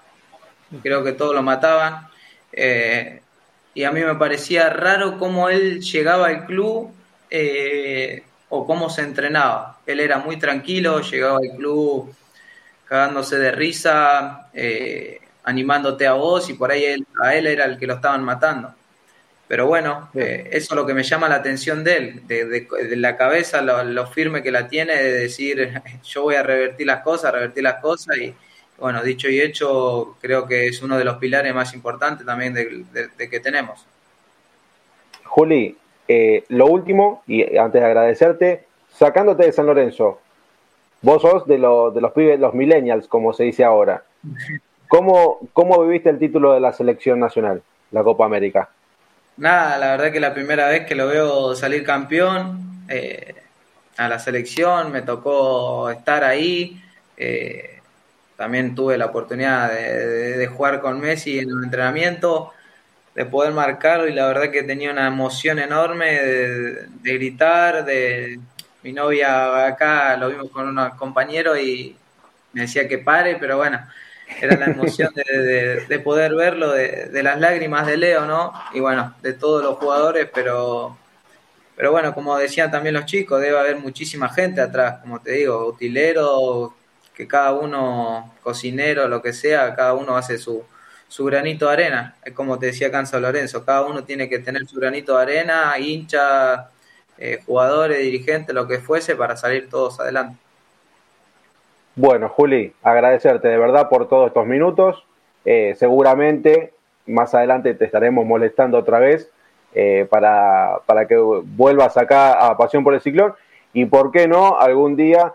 [0.82, 2.06] Creo que todos lo mataban.
[2.52, 3.22] Eh,
[3.72, 6.92] y a mí me parecía raro cómo él llegaba al club
[7.30, 9.78] eh, o cómo se entrenaba.
[9.86, 12.14] Él era muy tranquilo, llegaba al club
[12.84, 17.78] cagándose de risa, eh, animándote a vos y por ahí él, a él era el
[17.78, 18.74] que lo estaban matando.
[19.52, 23.18] Pero bueno, eh, eso es lo que me llama la atención de él, de, la
[23.18, 27.62] cabeza, lo, firme que la tiene, de decir yo voy a revertir las cosas, revertir
[27.62, 28.32] las cosas y
[28.78, 33.28] bueno, dicho y hecho, creo que es uno de los pilares más importantes también de,
[33.28, 33.84] que tenemos.
[35.24, 35.76] Juli,
[36.08, 40.18] eh, lo último, y antes de agradecerte, sacándote de San Lorenzo,
[41.02, 44.02] Vos sos de, de los pibes, los millennials, como se dice ahora.
[44.88, 48.70] ¿Cómo, ¿Cómo viviste el título de la selección nacional, la Copa América?
[49.42, 53.34] Nada, la verdad que la primera vez que lo veo salir campeón eh,
[53.96, 56.80] a la selección, me tocó estar ahí.
[57.16, 57.80] Eh,
[58.36, 62.52] también tuve la oportunidad de, jugar con Messi en un entrenamiento,
[63.16, 68.38] de poder marcarlo y la verdad que tenía una emoción enorme de gritar, de,
[68.84, 71.96] mi novia acá lo vimos con unos compañeros y
[72.52, 73.80] me decía que pare, pero bueno,
[74.40, 78.52] era la emoción de, poder verlo, de, las lágrimas de Leo, ¿no?
[78.74, 80.96] Y bueno, de todos los jugadores, pero,
[81.76, 85.66] pero bueno, como decían también los chicos, debe haber muchísima gente atrás, como te digo,
[85.66, 86.74] utilero,
[87.14, 90.64] que cada uno, cocinero, lo que sea, cada uno hace su,
[91.08, 92.16] su granito de arena.
[92.24, 95.78] Es como te decía Cansa Lorenzo, cada uno tiene que tener su granito de arena,
[95.78, 96.70] hincha
[97.18, 100.38] eh, jugadores, dirigentes, lo que fuese, para salir todos adelante.
[101.94, 105.04] Bueno, Juli, agradecerte de verdad por todos estos minutos.
[105.44, 106.72] Eh, seguramente
[107.06, 109.28] más adelante te estaremos molestando otra vez
[109.74, 113.34] eh, para, para, que vuelvas acá a Pasión por el Ciclón
[113.72, 115.32] y, ¿por qué no, algún día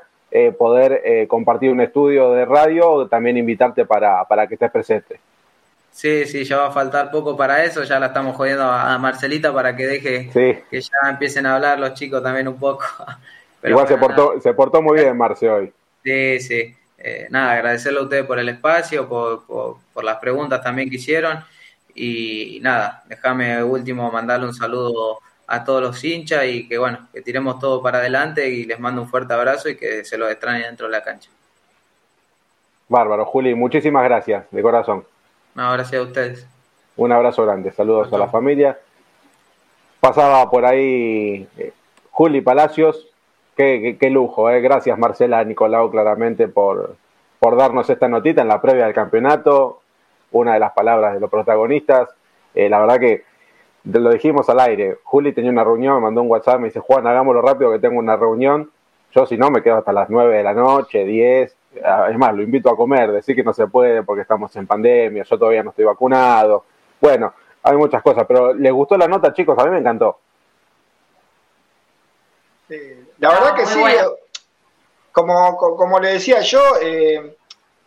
[0.60, 5.20] poder compartir un estudio de radio o también invitarte para, para que estés presente?
[5.98, 9.52] Sí, sí, ya va a faltar poco para eso, ya la estamos jodiendo a Marcelita
[9.52, 12.86] para que deje que ya empiecen a hablar los chicos también un poco.
[13.64, 15.74] Igual se, portó, se portó muy bien Marce hoy.
[16.08, 16.76] Sí, sí.
[16.98, 19.46] Eh, nada, agradecerle a ustedes por el espacio, por,
[19.94, 21.44] por, las preguntas también que hicieron.
[21.94, 27.22] Y, nada, déjame último mandarle un saludo a todos los hinchas y que bueno, que
[27.22, 30.64] tiremos todo para adelante y les mando un fuerte abrazo y que se los extrañe
[30.64, 31.30] dentro de la cancha.
[32.88, 35.06] Bárbaro, Juli, muchísimas gracias, de corazón.
[35.56, 36.48] No, gracias a ustedes.
[36.96, 38.80] Un abrazo grande, saludos a la familia.
[40.00, 41.74] Pasaba por ahí eh,
[42.12, 43.08] Juli Palacios,
[43.58, 44.62] qué, qué, lujo, eh.
[44.62, 46.96] gracias Marcela Nicolau claramente por,
[47.40, 49.82] por darnos esta notita en la previa del campeonato,
[50.32, 52.10] una de las palabras de los protagonistas,
[52.56, 53.24] eh, la verdad que
[53.84, 57.08] lo dijimos al aire, Juli tenía una reunión, me mandó un WhatsApp, me dice, Juan,
[57.08, 58.70] hagámoslo rápido que tengo una reunión,
[59.14, 62.36] yo si no me quedo hasta las 9 de la noche, 10, ah, es más,
[62.36, 65.64] lo invito a comer, decir que no se puede porque estamos en pandemia, yo todavía
[65.64, 66.66] no estoy vacunado,
[67.00, 69.58] bueno, hay muchas cosas, pero ¿les gustó la nota, chicos?
[69.60, 70.20] A mí me encantó.
[73.20, 73.82] La verdad que sí,
[75.12, 77.38] como, como le decía yo, eh,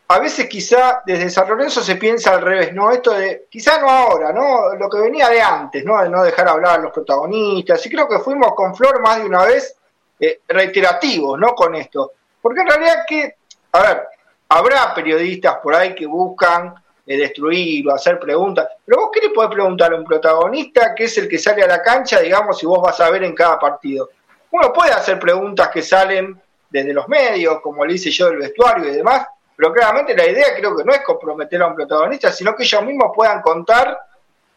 [0.08, 2.90] a veces quizá desde San Lorenzo se piensa al revés, ¿no?
[2.90, 4.74] Esto de, quizá no ahora, ¿no?
[4.74, 6.02] Lo que venía de antes, ¿no?
[6.02, 7.86] De no dejar hablar a los protagonistas.
[7.86, 9.76] Y creo que fuimos con Flor más de una vez
[10.18, 11.54] eh, reiterativos, ¿no?
[11.54, 12.14] Con esto.
[12.42, 13.36] Porque en realidad que,
[13.70, 14.08] a ver,
[14.48, 16.74] habrá periodistas por ahí que buscan
[17.06, 21.04] eh, destruir o hacer preguntas, pero vos qué le podés preguntar a un protagonista que
[21.04, 23.60] es el que sale a la cancha, digamos, y vos vas a ver en cada
[23.60, 24.08] partido.
[24.50, 28.88] Uno puede hacer preguntas que salen desde los medios, como le hice yo del vestuario
[28.88, 32.54] y demás, pero claramente la idea creo que no es comprometer a un protagonista, sino
[32.54, 33.98] que ellos mismos puedan contar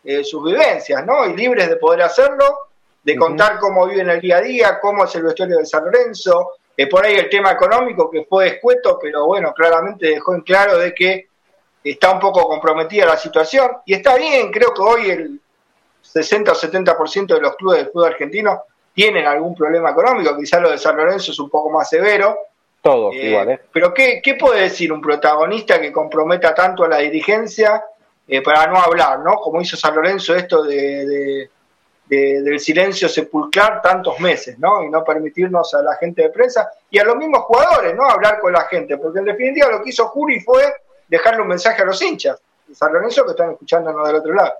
[0.04, 1.26] eh, sus vivencias, ¿no?
[1.26, 2.70] Y libres de poder hacerlo,
[3.04, 6.52] de contar cómo viven el día a día, cómo es el vestuario de San Lorenzo,
[6.76, 10.78] eh, por ahí el tema económico que fue escueto, pero bueno, claramente dejó en claro
[10.78, 11.28] de que
[11.84, 15.42] está un poco comprometida la situación, y está bien, creo que hoy el
[16.02, 20.72] 60 o 70% de los clubes del fútbol argentino tienen algún problema económico, quizás lo
[20.72, 22.38] de San Lorenzo es un poco más severo,
[22.84, 23.60] todos eh, igual, ¿eh?
[23.72, 27.82] Pero ¿qué, ¿qué, puede decir un protagonista que comprometa tanto a la dirigencia
[28.28, 29.36] eh, para no hablar, ¿no?
[29.36, 31.50] Como hizo San Lorenzo esto de,
[32.06, 34.84] del silencio sepulcrar tantos meses, ¿no?
[34.84, 38.04] Y no permitirnos a la gente de prensa y a los mismos jugadores, ¿no?
[38.04, 40.64] Hablar con la gente, porque en definitiva lo que hizo Juri fue
[41.08, 44.54] dejarle un mensaje a los hinchas de San Lorenzo que están escuchándonos del otro lado.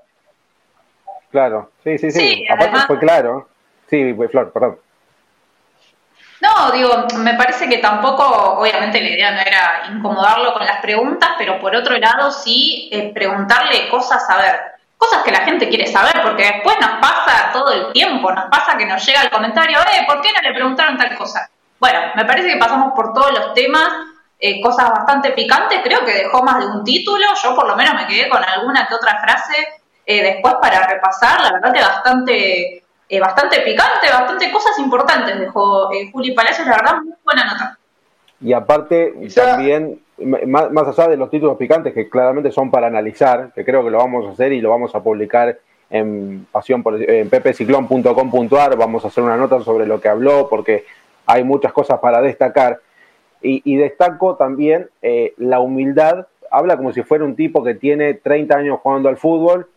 [1.30, 2.44] Claro, sí, sí, sí.
[2.50, 3.48] Aparte fue claro.
[3.88, 4.78] Sí, Flor, perdón.
[6.40, 8.24] No, digo, me parece que tampoco,
[8.58, 13.12] obviamente la idea no era incomodarlo con las preguntas, pero por otro lado sí eh,
[13.14, 14.60] preguntarle cosas, a ver,
[14.98, 18.76] cosas que la gente quiere saber, porque después nos pasa todo el tiempo, nos pasa
[18.76, 21.48] que nos llega el comentario, eh, ¿por qué no le preguntaron tal cosa?
[21.80, 23.88] Bueno, me parece que pasamos por todos los temas,
[24.38, 27.94] eh, cosas bastante picantes, creo que dejó más de un título, yo por lo menos
[27.94, 32.83] me quedé con alguna que otra frase eh, después para repasar, la verdad que bastante
[33.08, 37.78] eh, bastante picante, bastante cosas importantes dejó eh, Juli Palacios, la verdad, muy buena nota.
[38.40, 40.00] Y aparte, también,
[40.46, 43.90] más, más, allá de los títulos picantes, que claramente son para analizar, que creo que
[43.90, 45.58] lo vamos a hacer y lo vamos a publicar
[45.90, 50.84] en pasión por, en ppciclón.com.ar, vamos a hacer una nota sobre lo que habló, porque
[51.26, 52.80] hay muchas cosas para destacar.
[53.40, 58.14] Y, y destaco también eh, la humildad, habla como si fuera un tipo que tiene
[58.14, 59.68] 30 años jugando al fútbol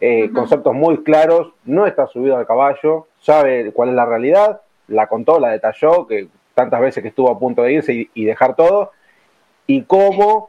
[0.00, 5.08] eh, conceptos muy claros, no está subido al caballo, sabe cuál es la realidad, la
[5.08, 8.92] contó, la detalló, que tantas veces que estuvo a punto de irse y, dejar todo,
[9.66, 10.48] y cómo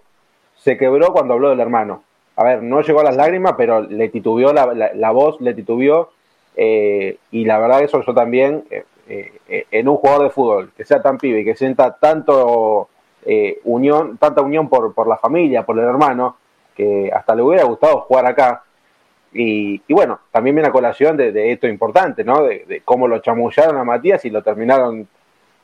[0.56, 2.04] se quebró cuando habló del hermano.
[2.38, 6.12] A ver, no llegó a las lágrimas, pero le titubeó la, voz, le titubeó,
[6.56, 11.02] eh, y la verdad eso yo también, eh, en un jugador de fútbol que sea
[11.02, 12.88] tan pibe y que sienta tanto
[13.66, 16.38] unión, tanta unión por, por la familia, por el hermano,
[16.74, 18.64] que hasta le hubiera gustado jugar acá,
[19.34, 22.43] y, bueno, también viene a colación de, esto importante, ¿no?
[22.43, 25.08] De, cómo lo chamullaron a Matías y lo terminaron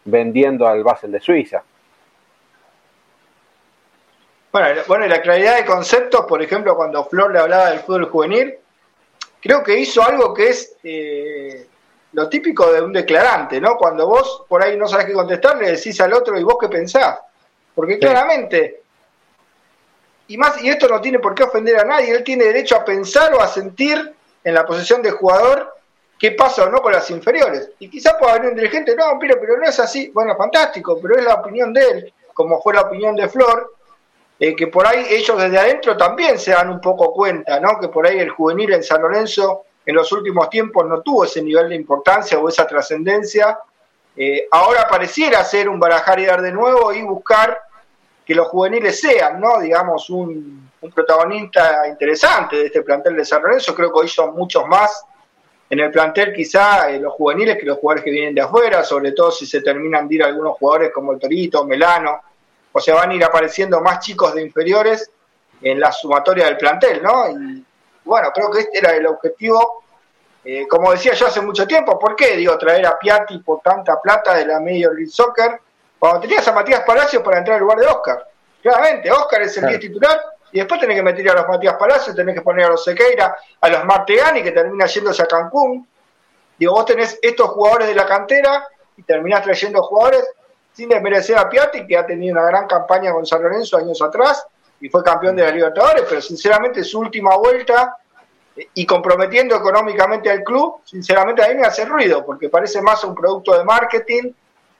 [0.05, 1.63] vendiendo al Basel de Suiza.
[4.51, 8.05] Bueno, bueno, y la claridad de conceptos, por ejemplo, cuando Flor le hablaba del fútbol
[8.05, 8.55] juvenil,
[9.41, 11.67] creo que hizo algo que es eh,
[12.13, 13.75] lo típico de un declarante, ¿no?
[13.75, 16.69] Cuando vos por ahí no sabes qué contestar, le decís al otro y vos qué
[16.69, 17.19] pensás.
[17.75, 18.83] Porque claramente
[20.27, 22.85] y más, y esto no tiene por qué ofender a nadie, él tiene derecho a
[22.85, 24.13] pensar o a sentir
[24.43, 25.73] en la posición de jugador
[26.19, 27.69] qué pasa o no con las inferiores.
[27.79, 31.17] Y quizá pueda haber un dirigente, no, pero, pero no es así, bueno, fantástico, pero
[31.17, 33.73] es la opinión de él, como fue la opinión de Flor,
[34.39, 37.79] eh, que por ahí ellos desde adentro también se dan un poco cuenta, ¿no?
[37.79, 41.41] Que por ahí el juvenil en San Lorenzo en los últimos tiempos no tuvo ese
[41.41, 43.57] nivel de importancia o esa trascendencia.
[44.15, 47.59] Eh, ahora pareciera ser un barajar y dar de nuevo y buscar
[48.27, 49.61] que los juveniles sean, ¿no?
[49.61, 53.73] Digamos, un, protagonista interesante de este plantel de San Lorenzo.
[53.73, 55.05] Creo que hoy son muchos más
[55.69, 59.13] en el plantel, quizá eh, los juveniles, que los jugadores que vienen de afuera, sobre
[59.13, 62.21] todo si se terminan de ir algunos jugadores como el Torito, Melano,
[62.71, 65.09] o sea, van a ir apareciendo más chicos de inferiores
[65.61, 67.29] en la sumatoria del plantel, ¿no?
[67.29, 67.65] Y
[68.03, 69.83] bueno, creo que este era el objetivo.
[70.43, 73.99] Eh, como decía yo hace mucho tiempo, ¿por qué digo traer a Piatti por tanta
[74.01, 75.59] plata de la Major League Soccer?
[75.99, 78.27] Cuando tenías a Matías Palacios para entrar al lugar de Oscar.
[78.61, 80.21] Claramente, Oscar es el 10 titular
[80.51, 83.35] y después tenés que meter a los Matías Palacios, tenés que poner a los Sequeira,
[83.61, 85.87] a los Martegani que termina yéndose a Cancún.
[86.57, 90.27] Digo, vos tenés estos jugadores de la cantera y terminás trayendo jugadores
[90.73, 94.45] sin desmerecer a Piatti, que ha tenido una gran campaña con San Lorenzo años atrás
[94.79, 97.97] y fue campeón de la Libertadores, pero sinceramente su última vuelta
[98.73, 103.15] y comprometiendo económicamente al club, sinceramente a mí me hace ruido, porque parece más un
[103.15, 104.31] producto de marketing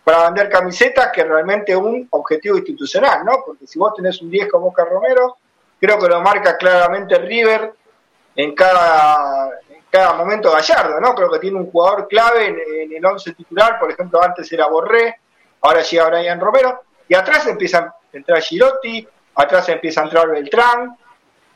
[0.08, 3.44] para vender camisetas que realmente un objetivo institucional, ¿no?
[3.46, 5.36] Porque si vos tenés un 10 como Oscar Romero,
[5.82, 7.74] creo que lo marca claramente River
[8.34, 11.14] en cada, en cada momento Gallardo, ¿no?
[11.14, 15.20] Creo que tiene un jugador clave en, el 11 titular, por ejemplo, antes era Borré,
[15.60, 19.06] ahora llega Brian Romero, y atrás empieza a entrar Girotti,
[19.36, 20.98] atrás empieza a entrar Beltrán,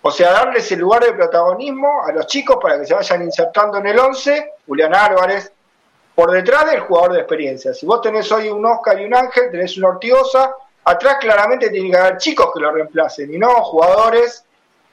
[0.01, 3.77] o sea, darles el lugar de protagonismo a los chicos para que se vayan insertando
[3.77, 5.53] en el 11, Julián Álvarez,
[6.15, 7.73] por detrás del jugador de experiencia.
[7.73, 11.89] Si vos tenés hoy un Oscar y un Ángel, tenés una Ortigosa, atrás claramente tiene
[11.89, 14.45] que haber chicos que lo reemplacen y no jugadores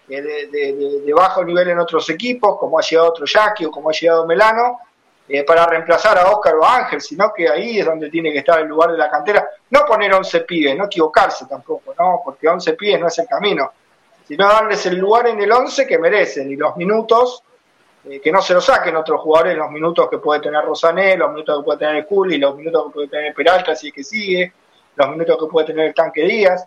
[0.08, 3.92] eh, de, bajo nivel en otros equipos, como ha llegado otro Jackie o como ha
[3.92, 4.80] llegado Melano,
[5.28, 8.38] eh, para reemplazar a Oscar o a Ángel, sino que ahí es donde tiene que
[8.38, 9.46] estar el lugar de la cantera.
[9.70, 12.22] No poner 11 pibes, no equivocarse tampoco, ¿no?
[12.24, 13.70] porque 11 pibes no es el camino,
[14.26, 17.42] sino darles el lugar en el 11 que merecen y los minutos,
[18.09, 21.30] eh, que no se lo saquen otros jugadores, los minutos que puede tener Rosané, los
[21.30, 24.52] minutos que puede tener Juli, los minutos que puede tener Peralta, si es que sigue,
[24.96, 26.66] los minutos que puede tener el Tanque Díaz.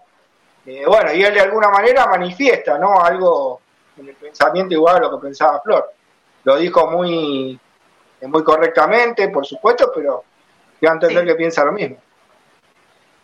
[0.66, 3.02] Eh, bueno, y él de alguna manera manifiesta, ¿no?
[3.02, 3.62] Algo
[3.98, 5.92] en el pensamiento igual a lo que pensaba Flor.
[6.44, 7.60] Lo dijo muy
[8.28, 10.24] muy correctamente, por supuesto, pero
[10.80, 11.98] quiero entender que piensa lo mismo.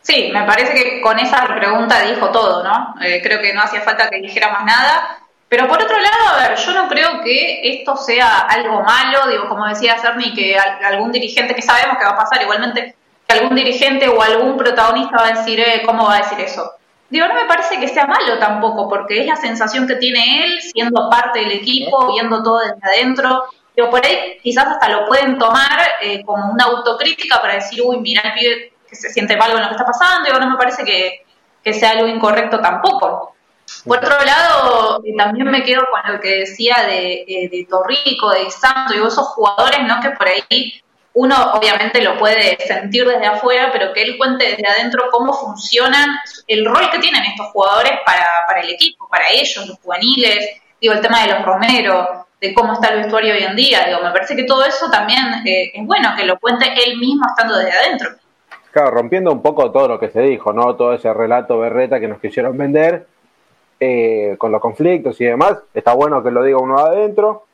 [0.02, 2.96] Sí, me parece que con esa pregunta dijo todo, ¿no?
[3.02, 5.27] Eh, creo que no hacía falta que dijera más nada.
[5.50, 9.48] Pero por otro lado, a ver, yo no creo que esto sea algo malo, digo,
[9.48, 12.96] como decía Cerny, que algún dirigente, que sabemos que va a pasar igualmente,
[13.26, 16.72] que algún dirigente o algún protagonista va a decir, eh, ¿cómo va a decir eso?
[17.10, 20.62] Digo, no me parece que sea malo tampoco, porque es la sensación que tiene él
[20.62, 23.46] siendo parte del equipo, viendo todo desde adentro,
[23.78, 28.00] Digo, por ahí quizás hasta lo pueden tomar eh, como una autocrítica para decir, uy,
[28.00, 30.58] mira el pibe que se siente mal con lo que está pasando, digo, no me
[30.58, 31.24] parece que,
[31.74, 33.36] sea algo incorrecto tampoco.
[33.86, 38.32] Por otro lado, eh, también me quedo con lo que decía de, eh, de Torrico,
[38.32, 40.00] de Santo, digo, esos jugadores, ¿no?
[40.02, 40.82] Que por ahí
[41.14, 46.10] uno obviamente lo puede sentir desde afuera, pero que él cuente desde adentro cómo funcionan,
[46.48, 50.94] el rol que tienen estos jugadores para, para el equipo, para ellos, los juveniles, digo,
[50.94, 53.86] el tema de los Romero, de cómo está el vestuario hoy en día.
[53.88, 57.26] Digo, me parece que todo eso también eh, es bueno, que lo cuente él mismo
[57.28, 58.10] estando desde adentro.
[58.72, 60.76] Claro, rompiendo un poco todo lo que se dijo, ¿no?
[60.76, 63.08] Todo ese relato berreta que nos quisieron vender
[63.80, 65.60] eh, con los conflictos y demás.
[65.74, 67.46] Está bueno que lo diga uno adentro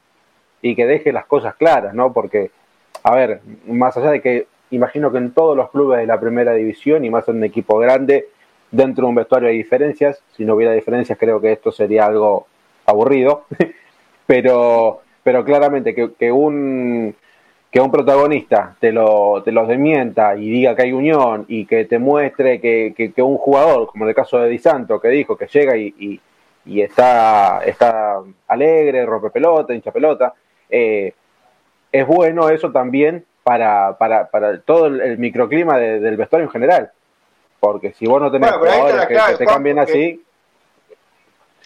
[0.62, 2.14] y que deje las cosas claras, ¿no?
[2.14, 2.52] Porque,
[3.04, 6.54] a ver, más allá de que imagino que en todos los clubes de la primera
[6.54, 8.28] división y más en un equipo grande,
[8.72, 10.22] dentro de un vestuario hay diferencias.
[10.36, 12.48] Si no hubiera diferencias, creo que esto sería algo
[12.86, 13.46] aburrido.
[14.26, 17.16] pero, pero claramente que, que un
[17.74, 21.86] que un protagonista te lo, te los desmienta y diga que hay unión y que
[21.86, 25.36] te muestre que, que, un jugador, como en el caso de Di Santo, que dijo
[25.36, 26.22] que llega y,
[26.66, 30.36] y, está, está alegre, rompe pelota, hincha pelota,
[30.70, 31.16] eh,
[31.92, 36.92] es bueno eso también para, para, para todo el, microclima del vestuario en general.
[37.60, 40.24] Porque si vos no tenés jugadores que, te cambien así,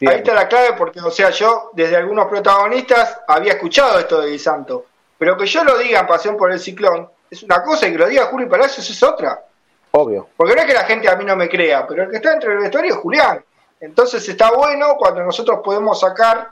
[0.08, 4.30] Ahí está la clave porque, o sea, yo desde algunos protagonistas había escuchado esto de
[4.30, 4.86] Di Santo,
[5.18, 7.98] pero que yo lo diga en Pasión por el Ciclón es una cosa y que
[7.98, 9.44] lo diga Julio Palacios es otra.
[9.92, 10.30] Obvio.
[10.36, 12.32] Porque no es que la gente a mí no me crea, pero el que está
[12.32, 13.44] dentro del vestuario es Julián.
[13.80, 16.52] Entonces está bueno cuando nosotros podemos sacar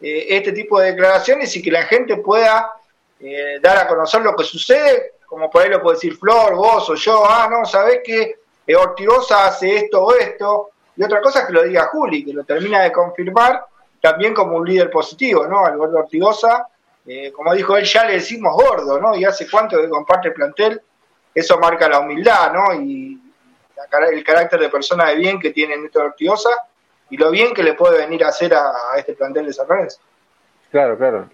[0.00, 2.72] eh, este tipo de declaraciones y que la gente pueda
[3.20, 6.88] eh, dar a conocer lo que sucede, como por ahí lo puede decir Flor, vos
[6.90, 8.36] o yo, ah, no, sabés que
[8.66, 12.32] eh, Ortigosa hace esto o esto, y otra cosa es que lo diga Juli, que
[12.32, 13.64] lo termina de confirmar
[14.00, 15.64] también como un líder positivo, ¿no?
[15.64, 16.66] Al gordo Ortigosa,
[17.08, 19.16] eh, como dijo él, ya le decimos gordo, ¿no?
[19.16, 20.82] Y hace cuánto que comparte el plantel,
[21.34, 22.74] eso marca la humildad, ¿no?
[22.74, 23.18] Y
[24.12, 26.50] el carácter de persona de bien que tiene Néstor Ortigosa
[27.08, 30.00] y lo bien que le puede venir a hacer a, este plantel de San Lorenzo.
[30.70, 31.30] Claro, claro.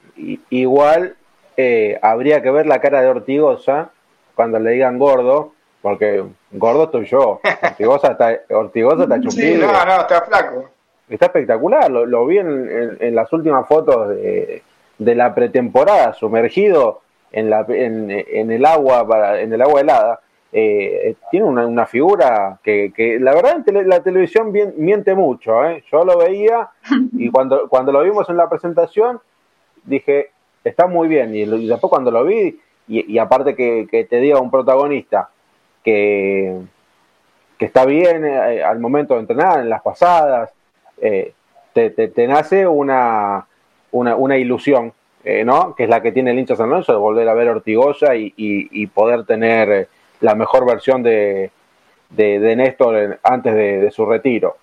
[0.50, 1.16] igual
[1.56, 3.90] eh, habría que ver la cara de Ortigosa
[4.36, 7.40] cuando le digan gordo, porque gordo estoy yo.
[7.62, 10.70] Ortigosa está, Ortigosa está Sí, no, no, está flaco.
[11.08, 11.90] Está espectacular.
[11.90, 14.62] Lo, vi en, las últimas fotos de,
[14.98, 17.00] la pretemporada, sumergido
[17.32, 20.20] en, la, en, el agua para, en el agua helada.
[20.52, 25.64] Eh, tiene una, figura que, la verdad en la televisión miente mucho.
[25.64, 25.82] ¿eh?
[25.90, 26.68] Yo lo veía
[27.12, 29.20] y cuando, cuando lo vimos en la presentación
[29.84, 30.30] dije,
[30.62, 31.34] está muy bien.
[31.34, 35.30] Y, después cuando lo vi, y, aparte que, que, te diga un protagonista
[35.82, 36.60] que,
[37.58, 40.52] que está bien eh, al momento de entrenar, en las pasadas,
[41.00, 41.32] eh,
[41.72, 43.46] te, te, nace una,
[43.94, 44.92] una, una ilusión,
[45.22, 45.74] eh, ¿no?
[45.74, 48.34] Que es la que tiene el hincha San Lorenzo de volver a ver Ortigosa y,
[48.36, 49.88] y, poder tener
[50.20, 51.50] la mejor versión de,
[52.10, 54.56] de, Néstor antes de, su retiro.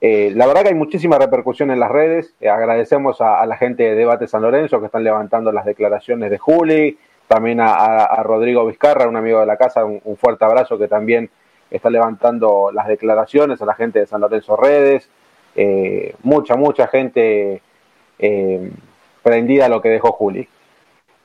[0.00, 2.34] Eh, la verdad que hay muchísima repercusión en las redes.
[2.40, 6.38] Eh, agradecemos a, la gente de Debate San Lorenzo que están levantando las declaraciones de
[6.38, 11.30] Juli, también a, Rodrigo Vizcarra, un amigo de la casa, un, fuerte abrazo que también
[11.68, 15.10] está levantando las declaraciones a la gente de San Lorenzo Redes.
[15.56, 17.62] Eh, mucha, mucha gente
[19.22, 20.48] prendida a lo que dejó Juli.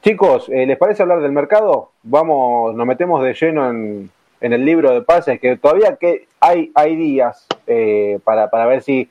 [0.01, 1.91] Chicos, ¿les parece hablar del mercado?
[2.03, 4.09] Vamos, nos metemos de lleno en,
[4.41, 8.81] en el libro de pases, que todavía que hay, hay días eh, para, para ver
[8.81, 9.09] si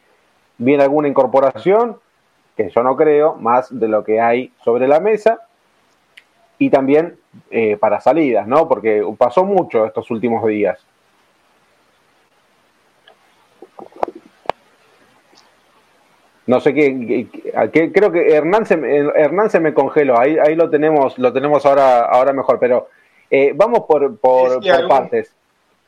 [0.58, 1.98] viene alguna incorporación,
[2.56, 5.40] que yo no creo, más de lo que hay sobre la mesa,
[6.58, 7.16] y también
[7.50, 8.68] eh, para salidas, ¿no?
[8.68, 10.84] Porque pasó mucho estos últimos días.
[16.50, 17.28] No sé qué,
[17.94, 22.00] creo que Hernán se, Hernán se me congeló, ahí, ahí lo tenemos, lo tenemos ahora,
[22.00, 22.88] ahora mejor, pero
[23.30, 25.32] eh, vamos por, por, partes.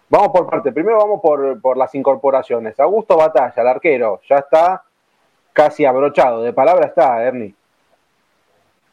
[0.09, 0.73] Vamos por partes.
[0.73, 2.79] Primero vamos por, por las incorporaciones.
[2.79, 4.85] Augusto Batalla, el arquero, ya está
[5.53, 6.45] casi abrochado.
[6.45, 7.57] De palabra está, Ernie.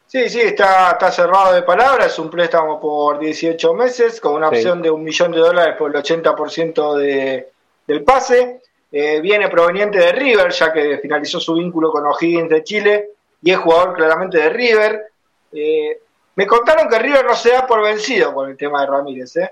[0.07, 2.07] Sí, sí, está, está cerrado de palabra.
[2.07, 5.95] Es un préstamo por 18 meses con una opción de un millón de dólares por
[5.95, 7.51] el 80% de,
[7.85, 8.59] del pase.
[8.91, 13.09] Eh, viene proveniente de River, ya que finalizó su vínculo con O'Higgins de Chile
[13.41, 15.11] y es jugador claramente de River.
[15.51, 15.99] Eh,
[16.35, 19.35] me contaron que River no se da por vencido con el tema de Ramírez.
[19.37, 19.51] ¿eh?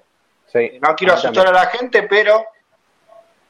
[0.82, 2.46] no quiero asustar a la gente, pero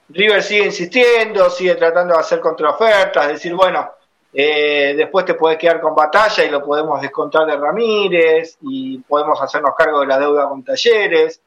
[0.09, 3.91] River sigue insistiendo, sigue tratando de hacer contraofertas, decir, bueno,
[4.33, 9.41] eh, después te puedes quedar con batalla y lo podemos descontar de Ramírez y podemos
[9.41, 11.41] hacernos cargo de la deuda con Talleres.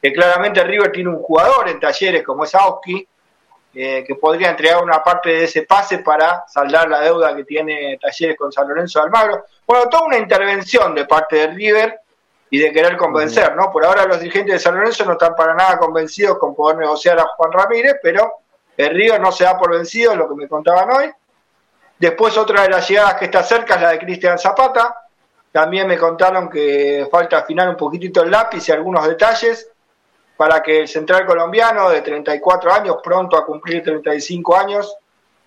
[0.00, 3.06] Que claramente River tiene un jugador en Talleres como es Auski,
[3.74, 7.98] eh, que podría entregar una parte de ese pase para saldar la deuda que tiene
[8.00, 9.46] Talleres con San Lorenzo de Almagro.
[9.66, 12.00] Bueno, toda una intervención de parte de River
[12.50, 13.72] y de querer convencer, ¿no?
[13.72, 17.18] Por ahora los dirigentes de San Lorenzo no están para nada convencidos con poder negociar
[17.18, 18.34] a Juan Ramírez, pero
[18.76, 21.10] el River no se da por vencido, es lo que me contaban hoy.
[21.98, 24.94] Después otra de las llegadas que está cerca es la de Cristian Zapata.
[25.50, 29.68] También me contaron que falta afinar un poquitito el lápiz y algunos detalles
[30.36, 34.96] para que el central colombiano de 34 años, pronto a cumplir 35 años,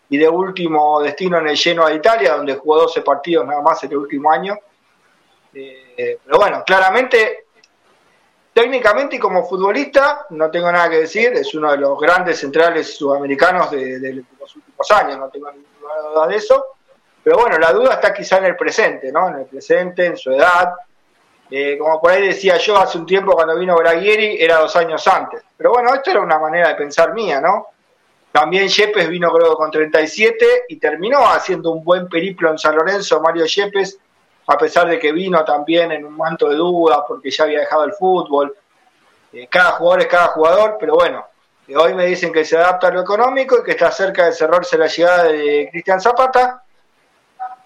[0.09, 3.83] y de último destino en el lleno a Italia, donde jugó 12 partidos nada más
[3.83, 4.57] en el último año.
[5.53, 7.47] Eh, pero bueno, claramente,
[8.53, 12.95] técnicamente y como futbolista, no tengo nada que decir, es uno de los grandes centrales
[12.95, 16.65] sudamericanos de, de los últimos años, no tengo ninguna duda de eso.
[17.23, 19.27] Pero bueno, la duda está quizá en el presente, ¿no?
[19.27, 20.73] En el presente, en su edad,
[21.49, 25.07] eh, como por ahí decía yo hace un tiempo cuando vino Braguieri, era dos años
[25.07, 25.43] antes.
[25.55, 27.67] Pero bueno, esto era una manera de pensar mía, ¿no?
[28.31, 33.21] También Yepes vino creo con 37 y terminó haciendo un buen periplo en San Lorenzo,
[33.21, 33.97] Mario Yepes,
[34.47, 37.85] a pesar de que vino también en un manto de dudas porque ya había dejado
[37.85, 38.55] el fútbol.
[39.33, 41.25] Eh, cada jugador es cada jugador, pero bueno,
[41.67, 44.33] eh, hoy me dicen que se adapta a lo económico y que está cerca de
[44.33, 46.63] cerrarse la llegada de Cristian Zapata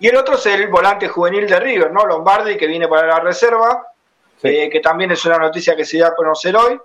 [0.01, 2.07] y el otro es el volante juvenil de River, ¿no?
[2.07, 3.85] Lombardi, que viene para la reserva,
[4.41, 6.79] eh, que también es una noticia que se da a conocer hoy.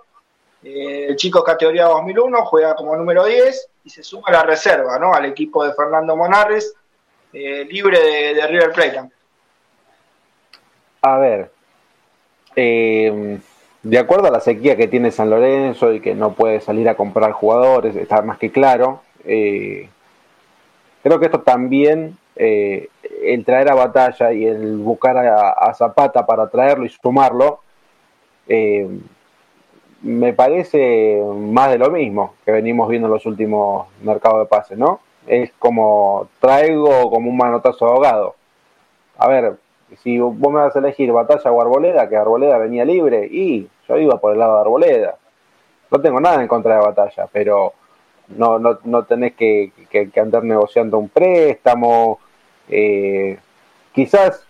[0.63, 4.99] Eh, el chico categoría 2001 juega como número 10 y se suma a la reserva,
[4.99, 5.15] ¿no?
[5.15, 6.75] Al equipo de Fernando Monarres,
[7.33, 7.99] eh, libre
[8.35, 9.09] de, River Plate.
[11.01, 11.51] A ver,
[12.53, 16.93] de acuerdo a la sequía que tiene San Lorenzo y que no puede salir a
[16.93, 19.01] comprar jugadores, está más que claro.
[21.03, 22.89] Creo que esto también eh,
[23.23, 27.61] el traer a batalla y el buscar a, Zapata para traerlo y sumarlo,
[28.47, 28.87] eh,
[30.01, 34.77] me parece más de lo mismo que venimos viendo en los últimos mercados de pases,
[34.77, 34.99] ¿no?
[35.25, 38.35] Es como traigo como un manotazo ahogado.
[39.17, 39.57] A ver,
[40.03, 43.97] si vos me vas a elegir batalla o arboleda, que arboleda venía libre, y yo
[43.97, 45.15] iba por el lado de arboleda.
[45.89, 47.73] No tengo nada en contra de batalla, pero
[48.29, 52.19] no, no, no tenés que, que andar negociando un préstamo,
[52.69, 53.37] eh,
[53.93, 54.45] quizás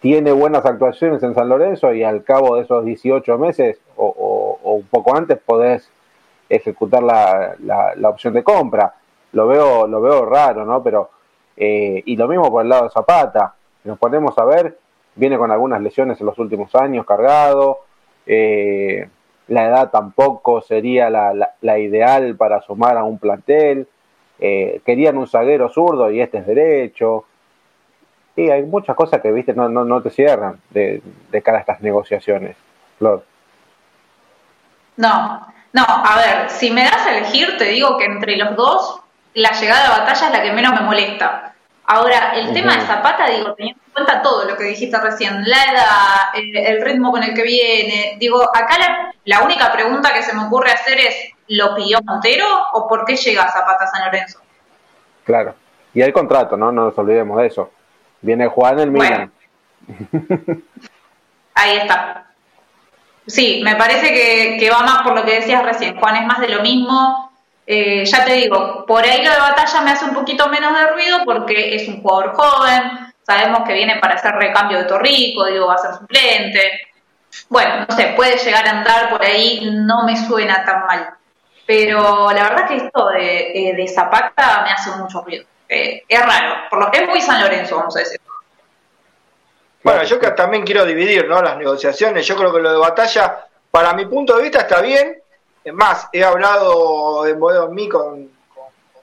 [0.00, 4.86] tiene buenas actuaciones en San Lorenzo y al cabo de esos 18 meses o, un
[4.86, 5.88] poco antes podés
[6.48, 8.94] ejecutar la, la, opción de compra.
[9.32, 10.82] Lo veo, lo veo raro, ¿no?
[10.82, 11.10] Pero,
[11.56, 13.54] eh, y lo mismo por el lado de Zapata.
[13.84, 14.78] Nos ponemos a ver,
[15.14, 17.80] viene con algunas lesiones en los últimos años, cargado.
[18.26, 19.08] Eh,
[19.48, 23.86] la edad tampoco sería la, la, ideal para sumar a un plantel.
[24.38, 27.24] querían un zaguero zurdo y este es derecho.
[28.34, 31.60] Sí, hay muchas cosas que, viste, no, no, no te cierran de, de cara a
[31.60, 32.56] estas negociaciones,
[32.98, 33.24] Flor.
[34.96, 39.00] No, no, a ver, si me das a elegir, te digo que entre los dos,
[39.34, 41.53] la llegada de batalla es la que menos me molesta.
[41.86, 45.64] Ahora, el tema de Zapata, digo, teniendo en cuenta todo lo que dijiste recién, la
[45.64, 50.34] edad, el, ritmo con el que viene, digo, acá la, la, única pregunta que se
[50.34, 51.14] me ocurre hacer es,
[51.48, 54.40] ¿lo pidió Montero o por qué llega Zapata a San Lorenzo?
[55.24, 55.54] Claro,
[55.92, 56.72] y hay contrato, ¿no?
[56.72, 57.70] No nos olvidemos de eso.
[58.22, 59.30] Viene Juan el Milan.
[61.54, 62.30] ahí está.
[63.26, 66.40] Sí, me parece que, que va más por lo que decías recién, Juan, es más
[66.40, 67.33] de lo mismo
[67.66, 70.86] eh, ya te digo, por ahí lo de batalla me hace un poquito menos de
[70.88, 75.66] ruido porque es un jugador joven, sabemos que viene para hacer recambio de Torrico, digo,
[75.66, 76.80] va a ser suplente.
[77.48, 81.14] Bueno, no sé, puede llegar a andar por ahí, no me suena tan mal.
[81.66, 85.44] Pero la verdad que esto de, eh, de Zapata me hace mucho ruido.
[85.68, 88.20] Eh, es raro, por lo que es muy San Lorenzo, vamos a decir.
[89.82, 91.42] Bueno, yo que también quiero dividir ¿no?
[91.42, 92.26] las negociaciones.
[92.26, 95.22] Yo creo que lo de batalla, para mi punto de vista, está bien,
[95.64, 98.30] es más, he hablado en Bodeo en mí con,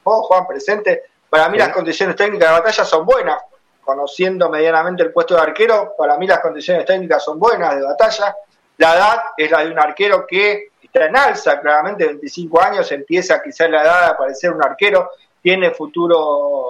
[0.04, 1.04] vos, Juan, presente.
[1.30, 3.42] Para mí las condiciones técnicas de batalla son buenas.
[3.84, 8.36] Conociendo medianamente el puesto de arquero, para mí las condiciones técnicas son buenas de batalla.
[8.78, 13.42] La edad es la de un arquero que está en alza, claramente 25 años, empieza
[13.42, 16.68] quizás la edad de aparecer un arquero, tiene futuro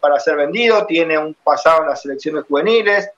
[0.00, 3.10] para ser vendido, tiene un pasado en las selecciones juveniles.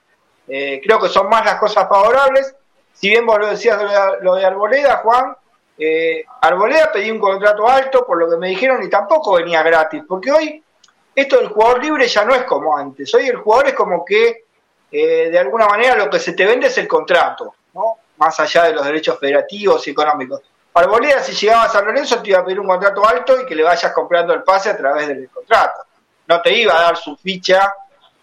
[0.47, 2.55] Eh, creo que son más las cosas favorables.
[2.93, 3.79] Si bien vos lo decías
[4.21, 5.35] lo de Arboleda, Juan,
[5.79, 10.03] eh, Arboleda pedí un contrato alto por lo que me dijeron y tampoco venía gratis,
[10.07, 10.63] porque hoy
[11.15, 13.13] esto del jugador libre ya no es como antes.
[13.15, 14.43] Hoy el jugador es como que
[14.91, 17.97] eh, de alguna manera lo que se te vende es el contrato, ¿no?
[18.17, 20.41] más allá de los derechos federativos y económicos.
[20.73, 23.55] Arboleda, si llegaba a San Lorenzo, te iba a pedir un contrato alto y que
[23.55, 25.85] le vayas comprando el pase a través del contrato.
[26.27, 27.73] No te iba a dar su ficha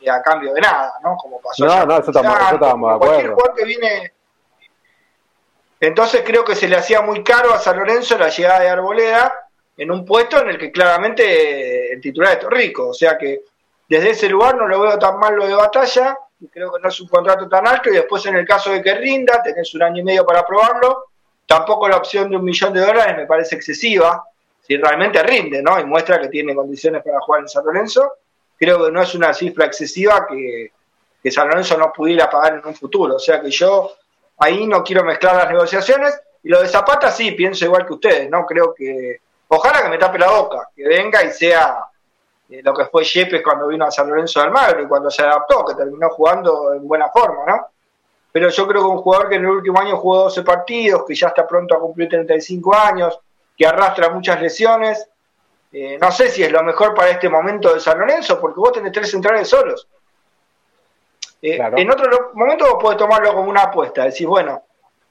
[0.00, 1.16] eh, a cambio de nada, ¿no?
[1.16, 1.64] Como pasó.
[1.64, 2.98] No, no, eso estamos, de acuerdo.
[2.98, 4.12] Cualquier jugador que viene
[5.80, 9.32] entonces creo que se le hacía muy caro a San Lorenzo la llegada de Arboleda
[9.76, 12.88] en un puesto en el que claramente el titular es Torrico.
[12.88, 13.42] O sea que
[13.88, 16.88] desde ese lugar no lo veo tan mal lo de batalla, y creo que no
[16.88, 19.82] es un contrato tan alto, y después en el caso de que rinda, tenés un
[19.82, 21.04] año y medio para probarlo,
[21.46, 24.24] tampoco la opción de un millón de dólares me parece excesiva,
[24.60, 25.78] si realmente rinde, ¿no?
[25.78, 28.12] Y muestra que tiene condiciones para jugar en San Lorenzo,
[28.58, 30.72] creo que no es una cifra excesiva que,
[31.22, 33.14] que San Lorenzo no pudiera pagar en un futuro.
[33.14, 33.92] O sea que yo
[34.38, 36.20] ahí no quiero mezclar las negociaciones.
[36.42, 38.46] Y lo de Zapata sí, pienso igual que ustedes, ¿no?
[38.46, 41.78] Creo que, ojalá que me tape la boca, que venga y sea
[42.48, 45.22] eh, lo que fue Yepes cuando vino a San Lorenzo del Magro y cuando se
[45.22, 47.66] adaptó, que terminó jugando en buena forma, ¿no?
[48.30, 51.14] Pero yo creo que un jugador que en el último año jugó 12 partidos, que
[51.14, 53.18] ya está pronto a cumplir 35 años,
[53.56, 55.08] que arrastra muchas lesiones,
[55.72, 58.72] eh, no sé si es lo mejor para este momento de San Lorenzo, porque vos
[58.72, 59.88] tenés tres centrales solos.
[61.42, 64.62] Eh, en otro momento vos podés tomarlo como una apuesta, decir, bueno,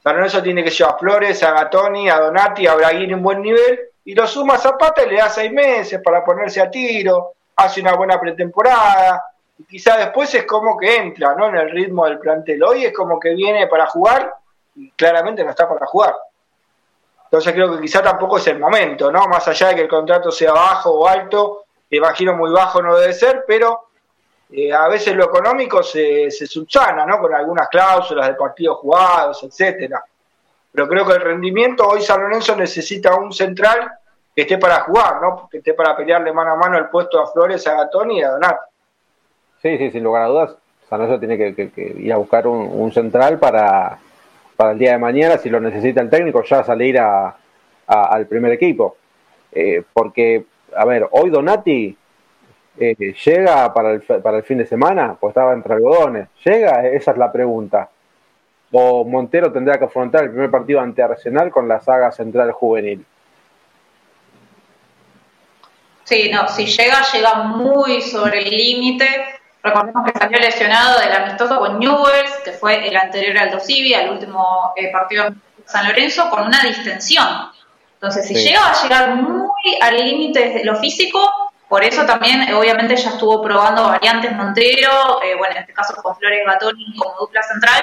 [0.02, 3.42] San Lorenzo tiene que llevar a Flores, a Gatoni, a Donati, a Braguín en buen
[3.42, 7.34] nivel, y lo suma a Zapata y le da seis meses para ponerse a tiro,
[7.56, 9.24] hace una buena pretemporada,
[9.58, 11.48] y quizá después es como que entra ¿no?
[11.48, 12.62] en el ritmo del plantel.
[12.64, 14.34] Hoy es como que viene para jugar
[14.76, 16.16] y claramente no está para jugar.
[17.26, 19.28] Entonces creo que quizá tampoco es el momento, ¿no?
[19.28, 23.14] Más allá de que el contrato sea bajo o alto, imagino muy bajo no debe
[23.14, 23.85] ser, pero
[24.52, 27.20] eh, a veces lo económico se, se subsana, ¿no?
[27.20, 30.04] Con algunas cláusulas de partidos jugados, etcétera.
[30.72, 33.92] Pero creo que el rendimiento, hoy San Lorenzo necesita un central
[34.36, 35.48] que esté para jugar, ¿no?
[35.50, 38.32] Que esté para pelearle mano a mano el puesto a Flores, a Gatón y a
[38.32, 38.62] Donato.
[39.62, 40.56] Sí, sí, sin lugar a dudas.
[40.90, 43.98] San Lorenzo tiene que, ir a buscar un, central para,
[44.56, 47.36] para, el día de mañana, si lo necesita el técnico, ya salir a,
[47.88, 48.98] al primer equipo.
[49.52, 51.98] Eh, porque, a ver, hoy Donati
[52.78, 55.16] eh, ¿Llega para el, para el fin de semana?
[55.20, 56.28] Pues estaba entre algodones.
[56.44, 56.86] ¿Llega?
[56.88, 57.90] Esa es la pregunta.
[58.72, 63.06] ¿O Montero tendrá que afrontar el primer partido ante Arsenal con la saga central juvenil?
[66.04, 69.08] Sí, no, si llega, llega muy sobre el límite.
[69.64, 74.12] Recordemos que salió lesionado del amistoso con Newells, que fue el anterior al Dosivi, al
[74.12, 77.28] último eh, partido de San Lorenzo, con una distensión.
[77.96, 81.20] Entonces, si llega, va a llegar muy al límite desde lo físico
[81.68, 85.96] por eso también, eh, obviamente, ya estuvo probando variantes Montero, eh, bueno, en este caso
[86.02, 87.82] con Flores Gatoni como dupla central.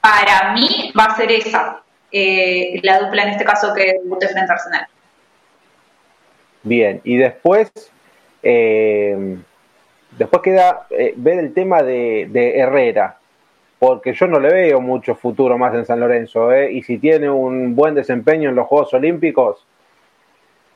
[0.00, 4.52] Para mí va a ser esa, eh, la dupla en este caso que debute frente
[4.52, 4.86] a Arsenal.
[6.64, 7.72] Bien, y después,
[8.42, 13.18] después queda ver el tema de, de, Herrera,
[13.78, 17.74] porque yo no le veo mucho futuro más en San Lorenzo, y si tiene un
[17.74, 19.66] buen desempeño en los Juegos Olímpicos,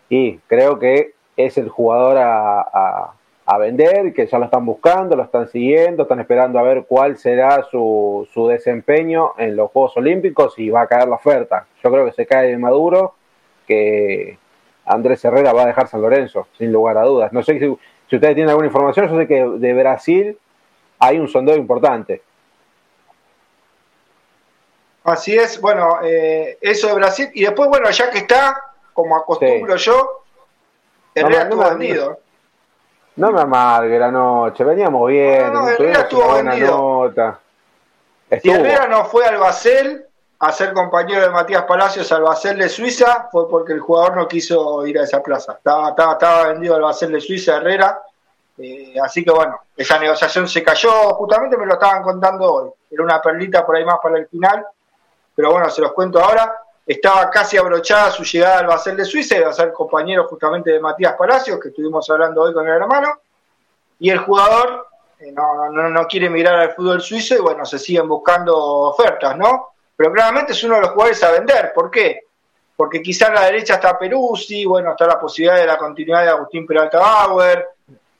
[0.09, 3.13] y creo que es el jugador a,
[3.45, 7.17] a, vender, que ya lo están buscando, lo están siguiendo, están esperando a ver cuál
[7.17, 11.67] será su, su desempeño en los Juegos Olímpicos y va a caer la oferta.
[11.83, 13.15] Yo creo que se cae de Maduro,
[13.67, 14.39] que,
[14.87, 17.33] Andrés Herrera va a dejar San Lorenzo, sin lugar a dudas.
[17.33, 17.67] No sé si,
[18.09, 20.39] si ustedes tienen alguna información, yo sé que de Brasil
[21.01, 22.23] hay un sondeo importante.
[25.03, 27.29] Así es, bueno, eh, eso de Brasil.
[27.35, 28.57] Y después, bueno, ya que está,
[28.93, 30.23] como acostumbro yo,
[31.21, 32.21] Herrera estuvo vendido.
[33.17, 35.53] No me amargue la noche, veníamos bien.
[35.53, 37.13] No, Herrera estuvo vendido.
[38.43, 40.05] Si Herrera no fue al Basel
[40.39, 44.29] a ser compañero de Matías Palacios al Basel de Suiza, fue porque el jugador no
[44.29, 45.55] quiso ir a esa plaza.
[45.55, 48.03] Estaba, estaba, estaba vendido al Basel de Suiza Herrera.
[48.59, 52.71] Eh, así que bueno, esa negociación se cayó, justamente me lo estaban contando hoy.
[52.91, 54.67] Era una perlita por ahí más para el final
[55.37, 56.57] pero bueno, se los cuento ahora.
[56.87, 60.81] Estaba casi abrochada su llegada al Basel de Suiza, iba a ser compañero justamente de
[60.81, 63.21] Matías Palacios, que estuvimos hablando hoy con el hermano.
[63.99, 64.87] Y el jugador
[65.19, 69.37] eh, no, no, no quiere mirar al fútbol suizo y bueno, se siguen buscando ofertas,
[69.37, 69.71] ¿no?
[69.97, 71.73] Pero claramente es uno de los jugadores a vender.
[71.75, 72.21] ¿Por qué?
[72.77, 76.29] Porque quizás a la derecha está Peruzzi, bueno, está la posibilidad de la continuidad de
[76.29, 77.67] Agustín Peralta Bauer.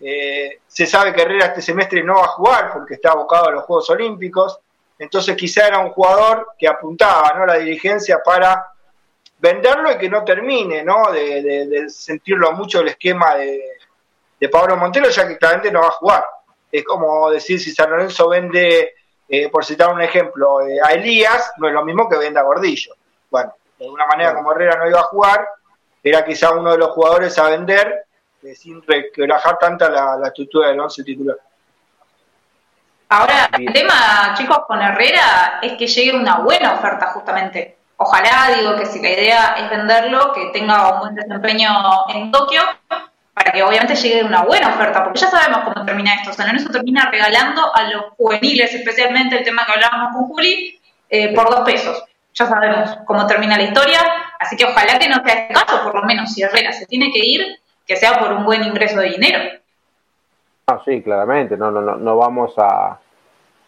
[0.01, 3.53] Eh, se sabe que Herrera este semestre no va a jugar porque está abocado a
[3.53, 4.59] los Juegos Olímpicos.
[4.99, 7.47] Entonces quizá era un jugador que apuntaba ¿no?
[7.47, 8.67] la dirigencia para
[9.39, 11.13] venderlo y que no termine ¿no?
[11.13, 13.63] De, sentirlo mucho el esquema de,
[14.51, 16.25] Pablo Montero, ya que claramente no va a jugar.
[16.71, 18.95] Es como decir si San Lorenzo vende,
[19.29, 22.45] eh, por citar un ejemplo, eh, a Elías, no es lo mismo que venda a
[22.45, 22.95] Gordillo.
[23.31, 25.49] Bueno, de alguna manera como Herrera no iba a jugar,
[26.03, 28.05] era quizá uno de los jugadores a vender
[28.43, 31.39] eh, sin relajar tanta la, la estructura del once titular.
[33.09, 37.77] Ahora, el tema, chicos, con Herrera es que llegue una buena oferta, justamente.
[37.99, 41.71] Ojalá, digo, que si la idea es venderlo, que tenga un buen desempeño
[42.09, 42.63] en Tokio,
[43.33, 46.33] para que obviamente llegue una buena oferta, porque ya sabemos cómo termina esto.
[46.33, 51.33] San Lorenzo termina regalando a los juveniles, especialmente el tema que hablábamos con Juli, eh,
[51.35, 52.03] por dos pesos.
[52.35, 54.01] Ya sabemos cómo termina la historia,
[54.39, 57.13] así que ojalá que no sea el caso, por lo menos si Herrera se tiene
[57.13, 59.41] que ir, que sea por un buen ingreso de dinero.
[60.69, 62.99] Ah, sí, claramente, no, no, no, no vamos a,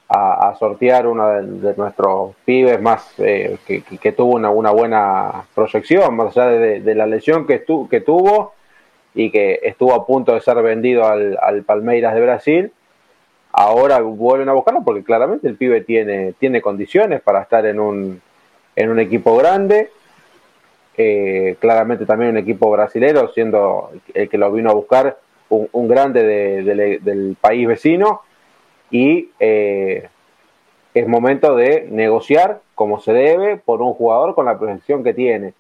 [0.09, 6.37] a, sortear uno de, nuestros pibes más eh, que, tuvo una, una, buena proyección, más
[6.37, 8.53] allá de, la lesión que, que tuvo
[9.15, 12.73] y que estuvo a punto de ser vendido al, Palmeiras de Brasil.
[13.53, 18.21] Ahora vuelven a buscarlo porque claramente el pibe tiene, tiene condiciones para estar en un,
[18.75, 19.93] en un equipo grande.
[20.97, 25.17] Eh, claramente también un equipo brasilero, siendo el que lo vino a buscar
[25.49, 28.23] un, grande del país vecino
[28.91, 30.09] y eh,
[30.95, 35.55] es momento de negociar como se debe por un jugador con la proyección que tiene.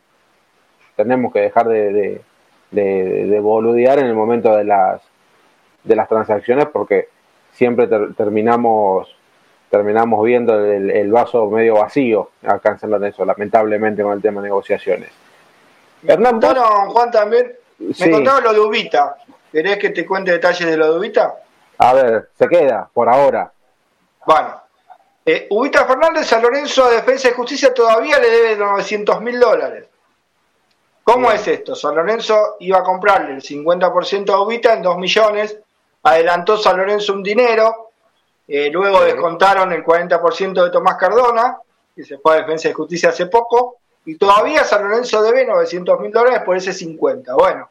[0.96, 2.22] Tenemos que dejar de,
[2.70, 5.02] de, boludear en el momento de las,
[5.84, 7.08] de las transacciones porque
[7.52, 9.14] siempre terminamos
[9.70, 15.10] terminamos viendo el, vaso medio vacío en eso, lamentablemente con el tema de negociaciones.
[16.06, 19.16] Hernán, Juan también, me contaba lo de Ubita.
[19.50, 21.36] ¿Querés que te cuente detalles de lo de Ubita?
[21.78, 23.50] A ver, se queda por ahora.
[24.26, 24.60] Bueno,
[25.24, 29.86] eh, Ubita Fernández a Lorenzo de Defensa y Justicia todavía le debe 900 mil dólares.
[31.04, 31.74] ¿Cómo es esto?
[31.74, 35.58] San Lorenzo iba a comprarle el 50% a Ubita en 2 millones,
[36.02, 37.92] adelantó San Lorenzo un dinero,
[38.46, 41.58] eh, luego descontaron el 40% de Tomás Cardona,
[41.96, 46.00] que se fue a Defensa y Justicia hace poco, y todavía San Lorenzo debe 900
[46.00, 47.34] mil dólares por ese 50.
[47.34, 47.70] Bueno,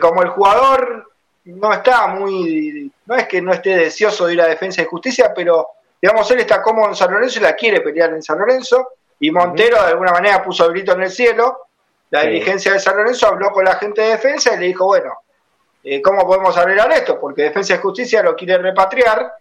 [0.00, 1.10] como el jugador
[1.44, 5.32] no está muy, no es que no esté deseoso de ir a Defensa y Justicia,
[5.34, 5.68] pero
[6.00, 8.88] digamos, él está cómodo en San Lorenzo y la quiere pelear en San Lorenzo,
[9.20, 11.68] y Montero de alguna manera puso el grito en el cielo,
[12.10, 15.12] la dirigencia de San Lorenzo habló con la gente de defensa y le dijo, bueno,
[15.82, 17.18] eh, ¿cómo podemos arreglar esto?
[17.18, 19.32] Porque Defensa y Justicia lo quiere repatriar,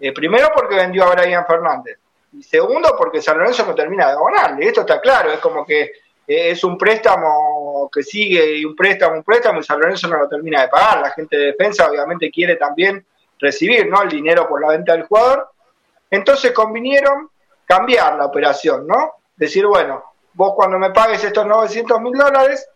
[0.00, 1.98] eh, primero porque vendió a Brian Fernández,
[2.32, 5.92] y segundo porque San Lorenzo no termina de abonarle, esto está claro, es como que
[6.32, 10.28] es un préstamo que sigue y un préstamo, un préstamo y San Lorenzo no lo
[10.28, 11.00] termina de pagar.
[11.00, 13.04] La gente de defensa obviamente quiere también
[13.40, 14.00] recibir ¿no?
[14.02, 15.50] el dinero por la venta del jugador.
[16.08, 17.30] Entonces convinieron
[17.64, 19.14] cambiar la operación, ¿no?
[19.36, 20.04] Decir, bueno,
[20.34, 22.68] vos cuando me pagues estos 900 mil dólares,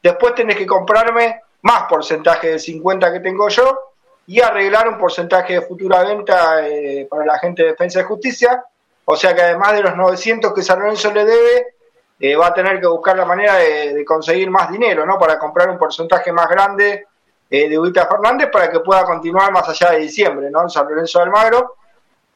[0.00, 3.78] después tenés que comprarme más porcentaje del 50 que tengo yo
[4.26, 8.64] y arreglar un porcentaje de futura venta eh, para la gente de Defensa y Justicia.
[9.04, 11.74] O sea que además de los 900 que San Lorenzo le debe,
[12.20, 15.18] eh, va a tener que buscar la manera de, conseguir más dinero, ¿no?
[15.18, 17.06] Para comprar un porcentaje más grande
[17.48, 20.62] eh, de Ubita Fernández para que pueda continuar más allá de diciembre, ¿no?
[20.62, 21.76] En San Lorenzo de Almagro.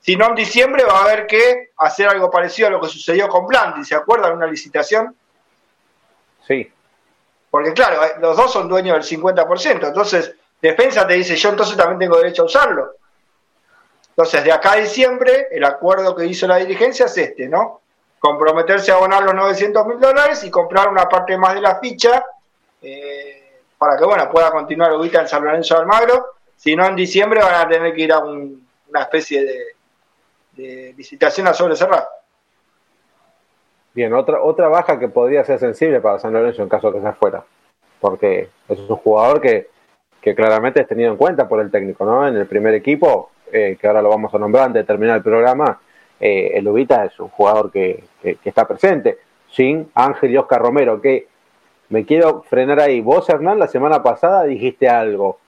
[0.00, 3.28] Si no en diciembre va a haber que hacer algo parecido a lo que sucedió
[3.28, 4.32] con Blanti, ¿se acuerdan?
[4.32, 5.14] Una licitación.
[6.46, 6.72] Sí.
[7.50, 11.76] Porque claro, eh, los dos son dueños del 50%, entonces Defensa te dice, yo entonces
[11.76, 12.94] también tengo derecho a usarlo.
[14.08, 17.82] Entonces, de acá a diciembre, el acuerdo que hizo la dirigencia es este, ¿no?
[18.24, 22.24] Comprometerse a abonar los 900 mil dólares y comprar una parte más de la ficha
[22.80, 26.28] eh, para que bueno pueda continuar Ubita en San Lorenzo de Almagro.
[26.56, 29.44] Si no, en diciembre van a tener que ir a una especie
[30.56, 32.06] de, licitación a sobre cerrado.
[33.92, 37.02] Bien, otra, otra baja que podría ser sensible para San Lorenzo en caso de que
[37.02, 37.44] sea fuera,
[38.00, 39.68] porque es un jugador que,
[40.22, 42.26] que claramente es tenido en cuenta por el técnico, ¿no?
[42.26, 45.22] En el primer equipo, eh, que ahora lo vamos a nombrar antes de terminar el
[45.22, 45.78] programa,
[46.20, 49.18] eh, el Ubita es un jugador que, que, está presente,
[49.50, 51.28] sin Ángel y Oscar Romero, que
[51.90, 53.00] me quiero frenar ahí.
[53.00, 55.38] Vos, Hernán, la semana pasada dijiste algo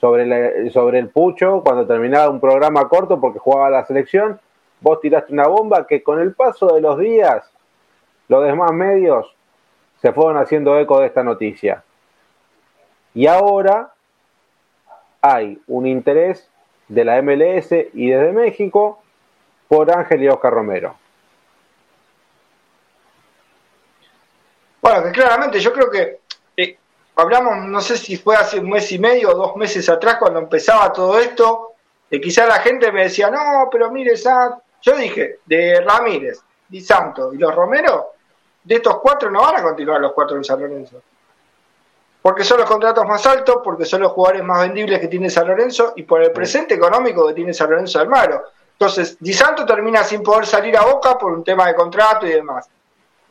[0.00, 4.40] sobre, sobre el Pucho cuando terminaba un programa corto porque jugaba la selección.
[4.80, 7.50] Vos tiraste una bomba que con el paso de los días
[8.28, 9.34] los demás medios
[10.00, 11.84] se fueron haciendo eco de esta noticia.
[13.12, 13.92] Y ahora
[15.20, 16.48] hay un interés
[16.88, 19.02] de la MLS y desde México
[19.68, 20.94] por Ángel y Oscar Romero.
[24.80, 26.20] Bueno, que claramente yo creo que
[26.56, 26.78] eh,
[27.16, 30.38] hablamos, no sé si fue hace un mes y medio o dos meses atrás cuando
[30.38, 31.74] empezaba todo esto,
[32.10, 37.32] que quizá la gente me decía, no, pero mire, yo dije, de Ramírez, Di Santo
[37.32, 38.12] y los Romero,
[38.64, 41.02] de estos cuatro no van a continuar los cuatro en San Lorenzo.
[42.22, 45.48] Porque son los contratos más altos, porque son los jugadores más vendibles que tiene San
[45.48, 48.44] Lorenzo y por el presente económico que tiene San Lorenzo del Maro.
[48.72, 52.30] Entonces, Di Santo termina sin poder salir a Boca por un tema de contrato y
[52.30, 52.68] demás.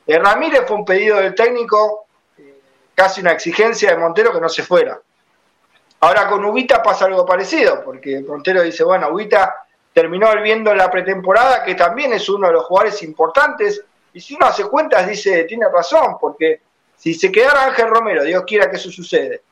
[0.09, 2.59] Eh, Ramírez fue un pedido del técnico, eh,
[2.95, 4.99] casi una exigencia de Montero que no se fuera.
[5.99, 11.63] Ahora con Ubita pasa algo parecido, porque Montero dice, bueno, Ubita terminó viendo la pretemporada,
[11.63, 15.67] que también es uno de los jugadores importantes y si uno hace cuentas, dice, tiene
[15.69, 16.59] razón, porque
[16.97, 19.43] si se quedara Ángel Romero, Dios quiera que eso sucede,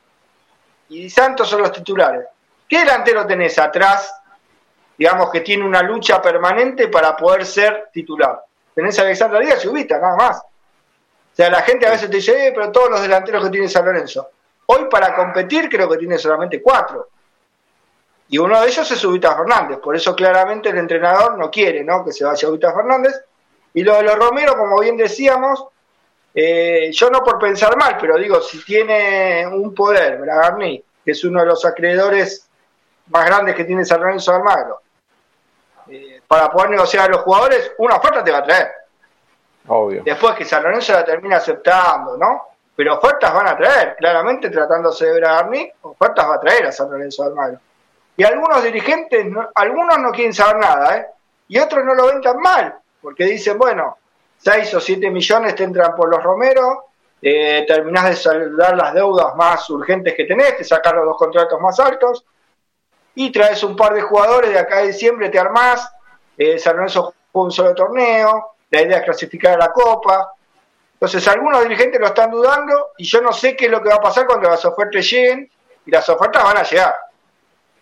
[0.88, 2.26] y Santos son los titulares,
[2.68, 4.12] ¿qué delantero tenés atrás,
[4.96, 8.42] digamos, que tiene una lucha permanente para poder ser titular?
[8.78, 10.40] Tenés a Alexandra Díaz y Ubita, nada más.
[11.38, 13.84] Sea, la gente a veces te dice, eh, pero todos los delanteros que tiene San
[13.84, 14.28] Lorenzo.
[14.66, 17.10] Hoy para competir creo que tiene solamente cuatro.
[18.28, 19.78] Y uno de ellos es Ubita Fernández.
[19.78, 22.04] Por eso claramente el entrenador no quiere ¿no?
[22.04, 23.14] que se vaya Ubita Fernández
[23.72, 25.64] y lo de los Romero, como bien decíamos,
[26.34, 31.22] eh, yo no por pensar mal, pero digo, si tiene un poder, Bragarni, que es
[31.22, 32.48] uno de los acreedores
[33.10, 34.80] más grandes que tiene San Lorenzo Almagro,
[35.88, 38.77] eh, para poder negociar a los jugadores, una oferta te va a traer.
[40.04, 42.48] Después que San Lorenzo la termina aceptando, ¿no?
[42.74, 46.90] Pero ofertas van a traer, claramente tratándose de Bragarni, ofertas va a traer a San
[46.90, 47.58] Lorenzo de Almagro.
[48.16, 51.06] Y algunos dirigentes, algunos no quieren saber nada, ¿eh?
[51.48, 53.96] Y otros no lo ven tan mal, porque dicen, bueno,
[54.38, 56.86] 6 o 7 millones te entran por los Romero,
[57.20, 61.60] eh, terminás de saldar las deudas más urgentes que tenés, te sacas los dos contratos
[61.60, 62.24] más altos,
[63.14, 65.90] y traes un par de jugadores de acá de diciembre, te armás,
[66.36, 70.32] eh, San Lorenzo juega un solo torneo, la idea es clasificar a la Copa.
[70.94, 73.96] Entonces algunos dirigentes lo están dudando y yo no sé qué es lo que va
[73.96, 75.50] a pasar cuando las ofertas lleguen
[75.86, 76.94] y las ofertas van a llegar.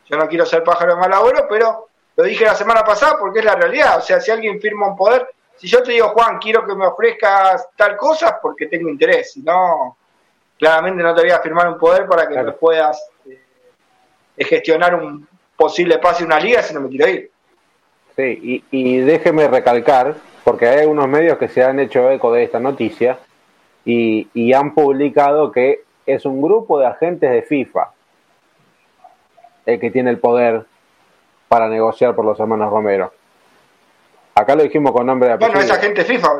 [0.08, 3.40] Yo no quiero ser pájaro de mal abuelo, pero lo dije la semana pasada porque
[3.40, 3.98] es la realidad.
[3.98, 6.86] O sea, si alguien firma un poder, si yo te digo, Juan, quiero que me
[6.86, 9.32] ofrezcas tal cosa, porque tengo interés.
[9.32, 9.96] Si no,
[10.58, 15.26] claramente no te voy a firmar un poder para que me puedas eh, gestionar un
[15.56, 17.30] posible pase a una liga si no me quiero ir.
[18.16, 20.14] Sí, y, déjeme recalcar,
[20.46, 23.18] porque hay algunos medios que se han hecho eco de esta noticia
[23.84, 27.90] y, y han publicado que es un grupo de agentes de FIFA
[29.66, 30.64] el que tiene el poder
[31.48, 33.12] para negociar por los hermanos Romero.
[34.36, 35.52] Acá lo dijimos con nombre de apellido.
[35.52, 36.36] Bueno, esa gente FIFA,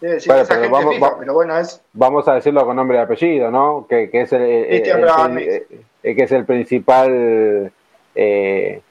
[0.00, 1.80] Debe decir esa gente vamos, FIFA, pero bueno, es...
[1.92, 3.86] Vamos a decirlo con nombre de apellido, ¿no?
[3.88, 4.82] Que, que es el,
[6.02, 7.72] que es el principal,
[8.12, 8.82] eh,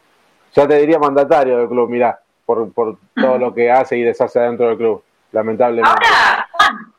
[0.53, 4.39] ya te diría mandatario del club, mirá, por, por todo lo que hace y deshace
[4.39, 5.89] dentro del club, lamentablemente.
[5.89, 6.48] Ahora,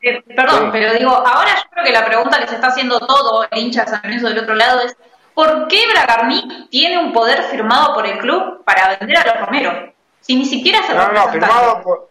[0.01, 3.45] eh, perdón, pero digo, ahora yo creo que la pregunta que se está haciendo todo
[3.49, 4.95] el hincha de San Lorenzo del otro lado es
[5.33, 9.93] ¿por qué Bragarni tiene un poder firmado por el club para vender a los Romero?
[10.19, 12.09] Si ni siquiera se no, no, firmado por,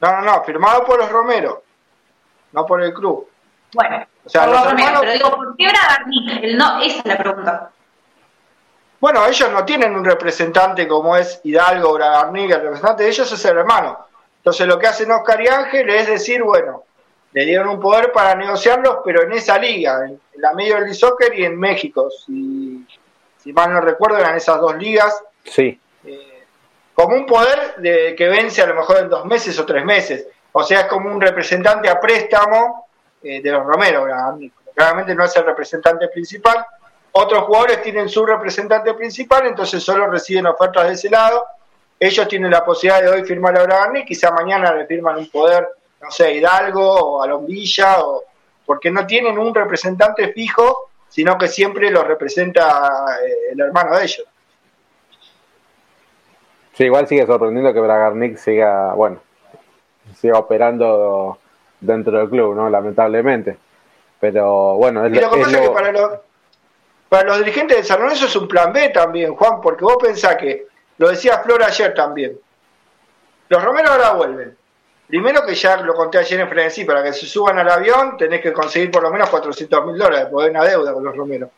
[0.00, 1.62] no, no, no, firmado por los Romero,
[2.52, 3.28] no por el club.
[3.74, 6.54] Bueno, o sea, por los, Romero, pero digo, ¿por qué Bragarni?
[6.54, 7.70] no, esa es la pregunta.
[9.04, 13.44] Bueno, ellos no tienen un representante como es Hidalgo Bragarni, el representante de ellos es
[13.44, 13.98] el hermano.
[14.38, 16.84] Entonces lo que hacen Oscar y Ángel es decir, bueno,
[17.32, 21.38] le dieron un poder para negociarlos, pero en esa liga, en, la Major League Soccer
[21.38, 22.82] y en México, si,
[23.42, 25.22] si mal no recuerdo, eran esas dos ligas.
[25.44, 25.78] Sí.
[26.06, 26.44] Eh,
[26.94, 30.28] como un poder de, que vence a lo mejor en dos meses o tres meses.
[30.52, 32.88] O sea, es como un representante a préstamo
[33.22, 34.06] eh, de los Romero.
[34.74, 36.64] Claramente no es el representante principal.
[37.16, 41.44] Otros jugadores tienen su representante principal, entonces solo reciben ofertas de ese lado.
[41.98, 45.68] Ellos tienen la posibilidad de hoy firmar a Bragarni, quizá mañana le firman un poder
[46.04, 48.24] no sé, Hidalgo o a Lombilla o,
[48.66, 54.04] porque no tienen un representante fijo, sino que siempre lo representa eh, el hermano de
[54.04, 54.24] ellos.
[56.74, 59.20] Sí, igual sigue sorprendiendo que Bragarnik siga, bueno,
[60.16, 61.38] siga operando
[61.80, 62.68] dentro del club, ¿no?
[62.68, 63.56] Lamentablemente.
[64.20, 66.12] Pero bueno, es, y lo que pasa es, que para los,
[67.08, 70.36] para los dirigentes de San Lorenzo es un plan B también, Juan, porque vos pensás
[70.36, 70.66] que,
[70.98, 72.38] lo decía Flor ayer también,
[73.48, 74.56] los Romeros ahora vuelven.
[75.06, 78.40] Primero que ya lo conté ayer en Frenesí, para que se suban al avión tenés
[78.40, 81.50] que conseguir por lo menos 400 mil dólares, porque una deuda con los Romeros.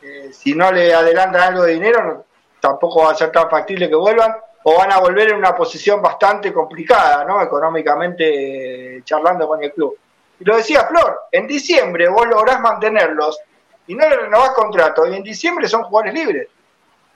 [0.00, 2.24] Eh, si no le adelantan algo de dinero,
[2.58, 6.00] tampoco va a ser tan factible que vuelvan, o van a volver en una posición
[6.00, 7.42] bastante complicada, ¿no?
[7.42, 9.96] Económicamente eh, charlando con el club.
[10.40, 13.38] Y lo decía Flor, en diciembre vos lográs mantenerlos
[13.86, 16.48] y no le renovás contrato, y en diciembre son jugadores libres,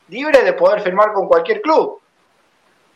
[0.09, 2.01] libres de poder firmar con cualquier club.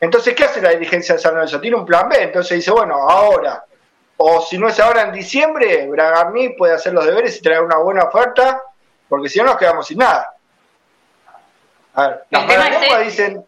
[0.00, 1.60] Entonces, ¿qué hace la dirigencia de San Lorenzo?
[1.60, 3.64] Tiene un plan B, entonces dice, bueno, ahora,
[4.16, 7.78] o si no es ahora en diciembre, Bragarni puede hacer los deberes y traer una
[7.78, 8.62] buena oferta,
[9.08, 10.34] porque si no nos quedamos sin nada.
[11.94, 13.44] A ver, las malas lenguas dicen,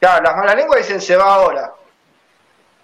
[0.00, 1.72] claro, las malas lenguas dicen se va ahora.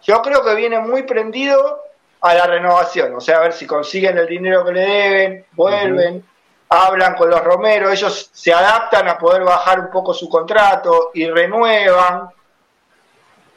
[0.03, 1.83] Yo creo que viene muy prendido
[2.21, 6.25] a la renovación, o sea, a ver si consiguen el dinero que le deben, vuelven,
[6.69, 11.29] hablan con los romeros, ellos se adaptan a poder bajar un poco su contrato y
[11.29, 12.29] renuevan.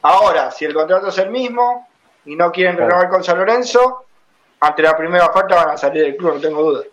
[0.02, 1.88] Ahora, si el contrato es el mismo
[2.26, 4.06] y no quieren renovar con San Lorenzo,
[4.62, 6.84] ante la primera oferta van a salir del club, no tengo duda.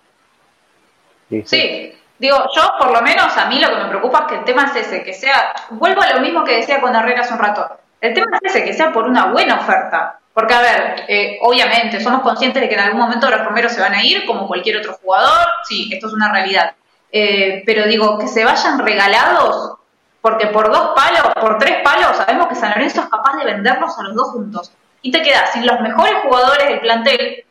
[1.44, 4.44] Sí, digo, yo por lo menos a mí lo que me preocupa es que el
[4.44, 7.38] tema es ese, que sea, vuelvo a lo mismo que decía con Herrera hace un
[7.38, 10.19] rato, el tema es ese, que sea por una buena oferta.
[10.32, 13.80] Porque, a ver, eh, obviamente, somos conscientes de que en algún momento los romeros se
[13.80, 16.74] van a ir, como cualquier otro jugador, sí, esto es una realidad.
[17.12, 19.78] Eh, pero digo, que se vayan regalados,
[20.20, 23.98] porque por dos palos, por tres palos, sabemos que San Lorenzo es capaz de venderlos
[23.98, 24.72] a los dos juntos.
[25.02, 27.44] Y te quedas sin los mejores jugadores del plantel,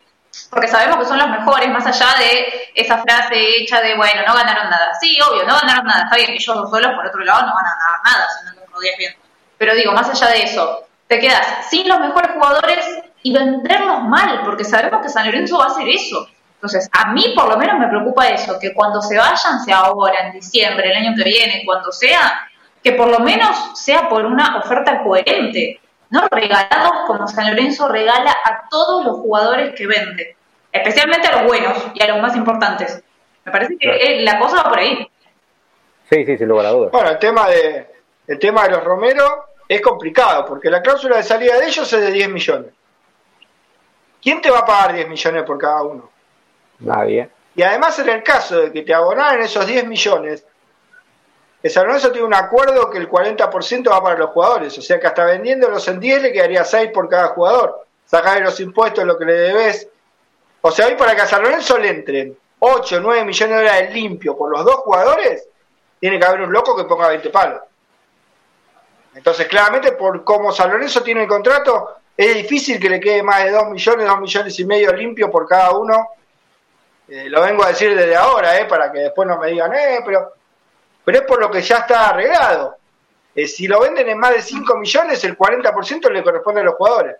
[0.49, 4.33] porque sabemos que son los mejores, más allá de esa frase hecha de, bueno, no
[4.35, 4.93] ganaron nada.
[4.99, 6.03] Sí, obvio, no ganaron nada.
[6.03, 8.53] Está bien, ellos dos solos, por otro lado, no van a ganar nada si no
[8.53, 9.15] te rodillas bien.
[9.57, 12.85] Pero digo, más allá de eso, te quedas sin los mejores jugadores
[13.23, 16.27] y venderlos mal, porque sabemos que San Lorenzo va a hacer eso.
[16.53, 20.27] Entonces, a mí por lo menos me preocupa eso, que cuando se vayan, sea ahora,
[20.27, 22.47] en diciembre, el año que viene, cuando sea,
[22.83, 25.79] que por lo menos sea por una oferta coherente,
[26.11, 30.35] no regalados como San Lorenzo regala a todos los jugadores que vende,
[30.71, 33.01] especialmente a los buenos y a los más importantes.
[33.45, 35.09] Me parece que la cosa va por ahí.
[36.07, 36.91] Sí, sí, sin lugar a dudas.
[36.91, 37.87] Bueno, el tema de,
[38.27, 42.01] el tema de los Romero es complicado, porque la cláusula de salida de ellos es
[42.01, 42.73] de 10 millones.
[44.19, 46.09] ¿Quién te va a pagar 10 millones por cada uno?
[46.79, 47.29] Nadie.
[47.55, 50.43] Y además en el caso de que te abonaran esos 10 millones,
[51.61, 54.99] el San Lorenzo tiene un acuerdo que el 40% va para los jugadores, o sea
[54.99, 57.85] que hasta vendiéndolos en 10 le quedaría 6 por cada jugador.
[58.05, 59.87] Sacar los impuestos, lo que le debes.
[60.61, 63.63] O sea, hoy para que a San Lorenzo le entren 8 o 9 millones de
[63.63, 65.47] dólares limpio por los dos jugadores,
[65.99, 67.61] tiene que haber un loco que ponga 20 palos.
[69.15, 73.43] Entonces, claramente, por como San Lorenzo tiene el contrato, es difícil que le quede más
[73.43, 76.09] de 2 millones, 2 millones y medio limpio por cada uno.
[77.07, 79.99] Eh, lo vengo a decir desde ahora, eh, para que después no me digan, eh,
[80.05, 80.33] pero,
[81.03, 82.77] pero es por lo que ya está arreglado.
[83.35, 86.75] Eh, si lo venden en más de 5 millones, el 40% le corresponde a los
[86.75, 87.15] jugadores.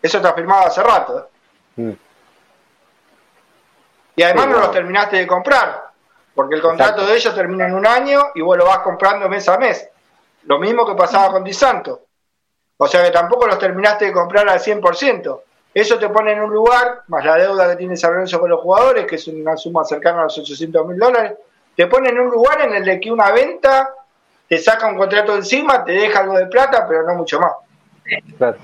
[0.00, 1.28] Eso está firmado hace rato.
[1.76, 1.92] Mm.
[4.14, 5.91] Y además no los terminaste de comprar,
[6.34, 9.48] porque el contrato de ellos termina en un año y vos lo vas comprando mes
[9.48, 9.88] a mes.
[10.44, 12.02] Lo mismo que pasaba con Di Santo.
[12.76, 15.40] O sea que tampoco los terminaste de comprar al 100%.
[15.74, 18.60] Eso te pone en un lugar, más la deuda que tiene San Lorenzo con los
[18.60, 21.34] jugadores, que es una suma cercana a los 800 mil dólares,
[21.74, 23.94] te pone en un lugar en el de que una venta
[24.48, 27.52] te saca un contrato encima, te deja algo de plata, pero no mucho más.
[28.36, 28.58] Claro.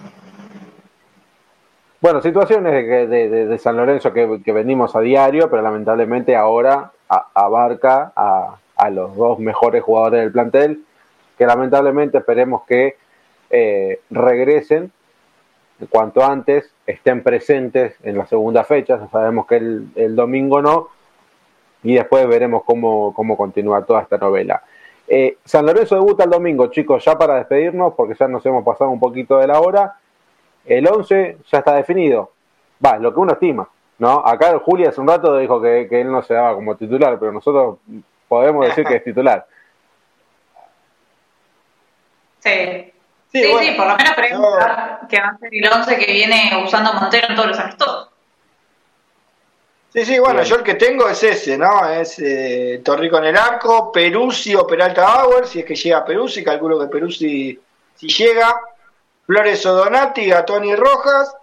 [2.00, 9.16] Bueno, situaciones de, San Lorenzo que, venimos a diario, pero lamentablemente ahora abarca a, los
[9.16, 10.84] dos mejores jugadores del plantel
[11.36, 12.96] que lamentablemente esperemos que
[13.50, 14.92] eh, regresen
[15.86, 20.88] cuanto antes, estén presentes en la segunda fecha, sabemos que el, domingo no,
[21.84, 24.62] y después veremos cómo, cómo continúa toda esta novela.
[25.06, 28.90] Eh, San Lorenzo debuta el domingo, chicos, ya para despedirnos, porque ya nos hemos pasado
[28.90, 29.96] un poquito de la hora.
[30.66, 32.32] El 11 ya está definido.
[32.84, 33.68] Va, lo que uno estima,
[33.98, 34.22] ¿no?
[34.24, 37.32] Acá Julia hace un rato dijo que, que él no se daba como titular, pero
[37.32, 37.78] nosotros
[38.28, 39.46] podemos decir que es titular.
[42.40, 42.92] Sí.
[43.30, 46.94] Sí, sí, por lo menos pregunta que va a ser el 11 que viene usando
[46.94, 48.08] Montero en todos los amistosos.
[49.92, 51.86] Sí, sí, bueno, yo el que tengo es ese, ¿no?
[51.88, 56.42] Es eh, Torrico en el arco, Peruzzi o Peralta Bauer, si es que llega Peruzzi,
[56.44, 57.60] calculo que Peruzzi
[57.94, 58.54] si llega,
[59.26, 61.34] Flores O'Donati, Tony Rojas,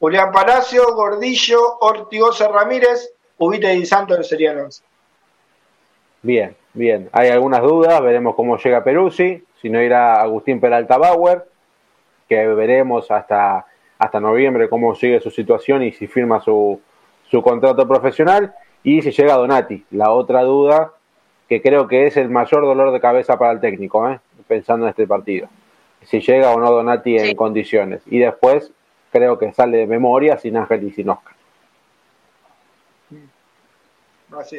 [0.00, 4.82] Julián Palacio, Gordillo, Ortigosa Ramírez, Ubita y Santos serían 11.
[6.22, 7.10] Bien, bien.
[7.12, 11.44] Hay algunas dudas, veremos cómo llega Peruzzi, si no irá Agustín Peralta Bauer,
[12.30, 13.66] que veremos hasta,
[13.98, 16.80] hasta noviembre cómo sigue su situación y si firma su,
[17.28, 19.84] su contrato profesional, y si llega Donati.
[19.90, 20.92] La otra duda,
[21.46, 24.18] que creo que es el mayor dolor de cabeza para el técnico, ¿eh?
[24.48, 25.48] pensando en este partido.
[26.04, 28.00] Si llega o no Donati en condiciones.
[28.06, 28.72] Y después
[29.10, 31.34] creo que sale de memoria sin Ángel y sin Oscar.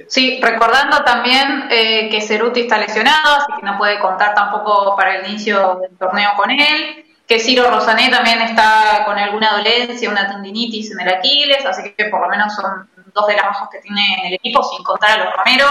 [0.08, 5.16] Sí, recordando también eh, que Ceruti está lesionado, así que no puede contar tampoco para
[5.16, 7.06] el inicio del torneo con él.
[7.26, 12.06] Que Ciro Rosané también está con alguna dolencia, una tendinitis en el Aquiles, así que
[12.06, 15.24] por lo menos son dos de las bajas que tiene el equipo, sin contar a
[15.24, 15.68] los Romero.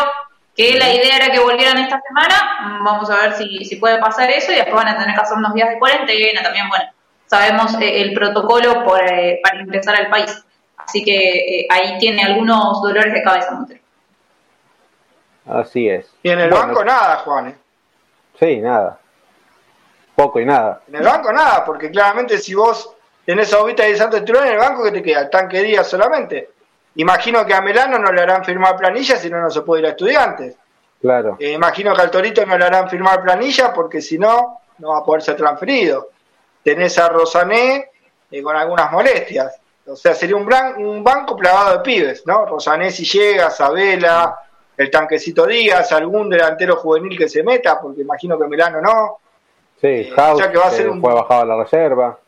[0.57, 2.81] Que la idea era que volvieran esta semana.
[2.83, 5.37] Vamos a ver si, si puede pasar eso y después van a tener que hacer
[5.37, 6.69] unos días de cuarentena también.
[6.69, 6.87] Bueno,
[7.31, 10.45] sabemos eh, el protocolo por, eh, para ingresar al país.
[10.77, 13.81] Así que ahí tiene algunos dolores de cabeza, Montero.
[15.47, 16.13] Así es.
[16.23, 17.49] Y en el banco nada, Juan.
[17.49, 17.55] ¿eh?
[18.39, 18.99] Sí, nada.
[20.17, 20.83] Poco y nada.
[20.89, 24.55] En el banco nada, porque claramente si vos tenés a Ovita y Santos Turón en
[24.55, 25.21] el banco, que te queda?
[25.21, 26.51] El tanque Díaz solamente.
[26.97, 29.87] Imagino que a Melano no le harán firmar planilla, si no, no se puede ir
[29.87, 30.57] a estudiantes.
[31.01, 31.37] Claro.
[31.39, 34.99] Eh, imagino que al Torito no le harán firmar planilla, porque si no, no va
[34.99, 36.09] a poder ser transferido.
[36.63, 37.91] Tenés a Rosané
[38.31, 39.59] eh, con algunas molestias.
[39.87, 40.49] O sea, sería un,
[40.79, 42.47] un banco plagado de pibes, ¿no?
[42.47, 44.37] Rosané si llega, Sabela
[44.81, 49.19] el tanquecito Díaz, algún delantero juvenil que se meta, porque imagino que Milano no.
[49.79, 51.03] Sí, eh, House, que va a ser un...
[51.03, 52.19] fue bajado a la reserva.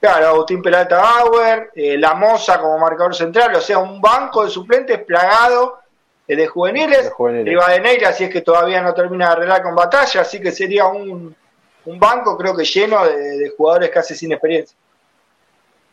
[0.00, 4.48] Claro, Agustín Peralta Bauer, eh, La Moza como marcador central, o sea, un banco de
[4.48, 5.80] suplentes plagado
[6.26, 7.12] eh, de juveniles.
[7.14, 10.86] De Neira, si es que todavía no termina de arreglar con batalla, así que sería
[10.86, 11.36] un,
[11.86, 14.76] un banco, creo que lleno de, jugadores casi sin experiencia.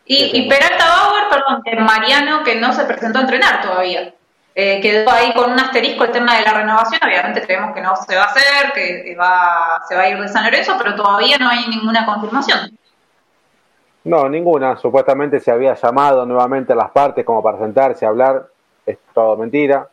[0.06, 4.14] Y, y Peralta Bauer, perdón, Mariano, que no se presentó a entrenar todavía.
[4.54, 7.96] Eh, quedó ahí con un asterisco el tema de la renovación, obviamente creemos que no
[7.96, 11.38] se va a hacer, que va, se va a ir de San Lorenzo, pero todavía
[11.38, 12.78] no hay ninguna confirmación.
[14.04, 14.78] No, ninguna.
[14.78, 18.48] Supuestamente se había llamado nuevamente a las partes como para sentarse a hablar.
[18.86, 19.88] Es todo mentira.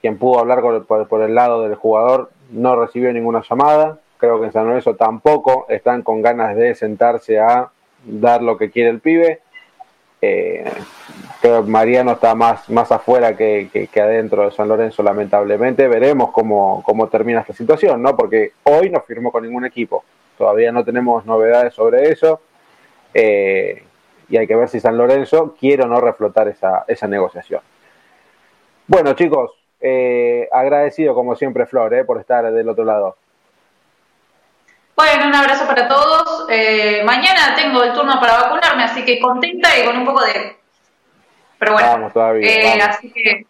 [0.00, 3.98] Quien pudo hablar por, por, el lado del jugador no recibió ninguna llamada.
[4.18, 7.70] Creo que en San Lorenzo tampoco están con ganas de sentarse a
[8.04, 9.40] dar lo que quiere el pibe.
[10.22, 10.64] Eh,
[11.40, 15.88] creo que Mariano está más, más afuera que, que, adentro de San Lorenzo, lamentablemente.
[15.88, 18.16] Veremos cómo, cómo termina esta situación, ¿no?
[18.16, 20.04] Porque hoy no firmó con ningún equipo.
[20.38, 22.40] Todavía no tenemos novedades sobre eso.
[23.14, 23.82] Eh,
[24.28, 27.60] y hay que ver si San Lorenzo quiere o no reflotar esa, esa negociación.
[28.86, 33.16] Bueno, chicos, eh, agradecido como siempre, Flor, eh, por estar del otro lado.
[34.96, 36.46] Bueno, un abrazo para todos.
[36.48, 40.56] Eh, mañana tengo el turno para vacunarme, así que contenta y con un poco de...
[41.58, 43.46] Pero bueno, vamos, todavía, eh, así que...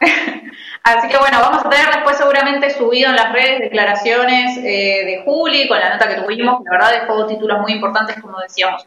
[0.84, 5.22] así que bueno, vamos a tener después seguramente subido en las redes declaraciones eh, de
[5.24, 8.86] Juli con la nota que tuvimos, la verdad dejó títulos muy importantes como decíamos.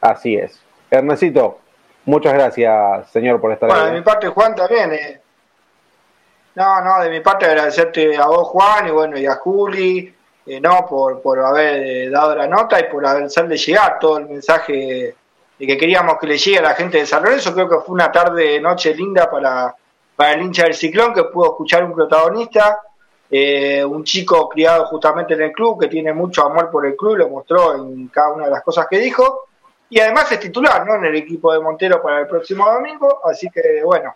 [0.00, 0.58] Así es.
[0.90, 1.60] Ernestito,
[2.06, 5.20] muchas gracias señor por estar bueno, de mi parte Juan también.
[6.54, 10.14] No, no, de mi parte agradecerte a vos Juan y bueno, y a Juli
[10.48, 14.28] eh, no por, por haber eh, dado la nota y por hacerle llegar todo el
[14.28, 15.14] mensaje
[15.58, 17.52] que queríamos que le llegue a la gente de San Lorenzo.
[17.52, 19.74] Creo que fue una tarde, noche linda para,
[20.16, 22.80] para el hincha del ciclón que pudo escuchar un protagonista,
[23.30, 27.16] eh, un chico criado justamente en el club que tiene mucho amor por el club,
[27.16, 29.48] lo mostró en cada una de las cosas que dijo.
[29.90, 30.94] Y además es titular ¿no?
[30.94, 34.14] en el equipo de Montero para el próximo domingo, así que bueno,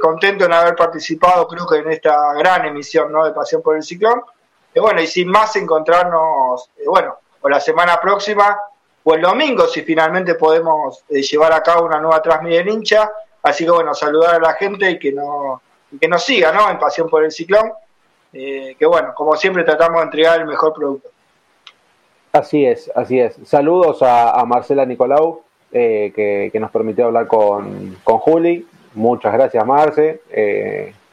[0.00, 3.24] contento en haber participado creo que en esta gran emisión ¿no?
[3.24, 4.22] de Pasión por el Ciclón
[4.78, 8.56] bueno, y sin más encontrarnos, eh, bueno, o la semana próxima
[9.02, 13.10] o el domingo, si finalmente podemos eh, llevar a cabo una nueva transmisión hincha.
[13.42, 15.60] Así que bueno, saludar a la gente y que, no,
[15.98, 16.70] que nos siga, ¿no?
[16.70, 17.72] En Pasión por el Ciclón.
[18.32, 21.08] Eh, que bueno, como siempre tratamos de entregar el mejor producto.
[22.32, 23.36] Así es, así es.
[23.44, 25.42] Saludos a, Marcela Nicolau,
[25.72, 28.68] que, que, nos permitió hablar con, con Juli.
[28.94, 30.20] Muchas gracias, Marce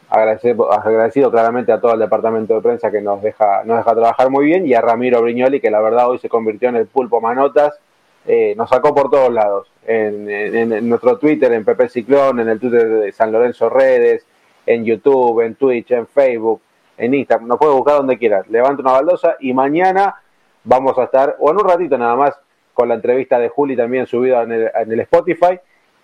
[0.10, 4.46] agradecido claramente a todo el departamento de prensa que nos deja, nos deja trabajar muy
[4.46, 7.78] bien y a Ramiro Brignoli que la verdad hoy se convirtió en el pulpo manotas,
[8.26, 12.88] eh, nos sacó por todos lados, en, nuestro Twitter, en Pepe Ciclón, en el Twitter
[12.88, 14.26] de San Lorenzo Redes,
[14.66, 16.62] en YouTube, en Twitch, en Facebook,
[16.98, 20.16] en Instagram, nos puede buscar donde quieras, levanta una baldosa y mañana
[20.64, 22.34] vamos a estar, o en un ratito nada más,
[22.74, 25.60] con la entrevista de Juli también subida en el, en el Spotify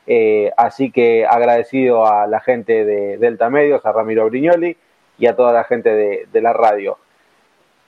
[0.05, 4.75] eh, así que agradecido a la gente de Delta Medios, a Ramiro Brignoli
[5.17, 5.89] y a toda la gente
[6.31, 6.97] de, la radio.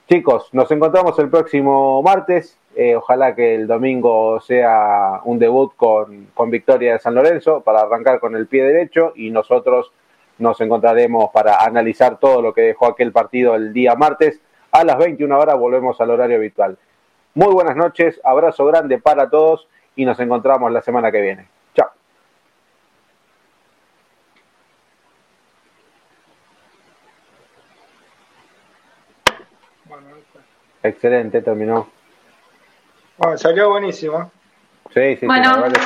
[0.08, 2.58] chicos, nos encontramos el próximo martes.
[2.74, 7.80] Eh, ojalá que el domingo sea un debut con, con victoria de San Lorenzo para
[7.80, 9.92] arrancar con el pie derecho y nosotros
[10.38, 14.40] nos encontraremos para analizar todo lo que dejó aquel partido el día martes.
[14.72, 16.76] A las 21 horas volvemos al horario habitual.
[17.34, 21.55] Muy buenas noches, abrazo grande para todos y nos encontramos la semana que viene.
[30.88, 31.88] Excelente, terminó.
[33.18, 34.30] Bueno, salió buenísimo.
[34.92, 35.54] Sí, sí, Bueno.
[35.54, 35.80] sí, vale, sí.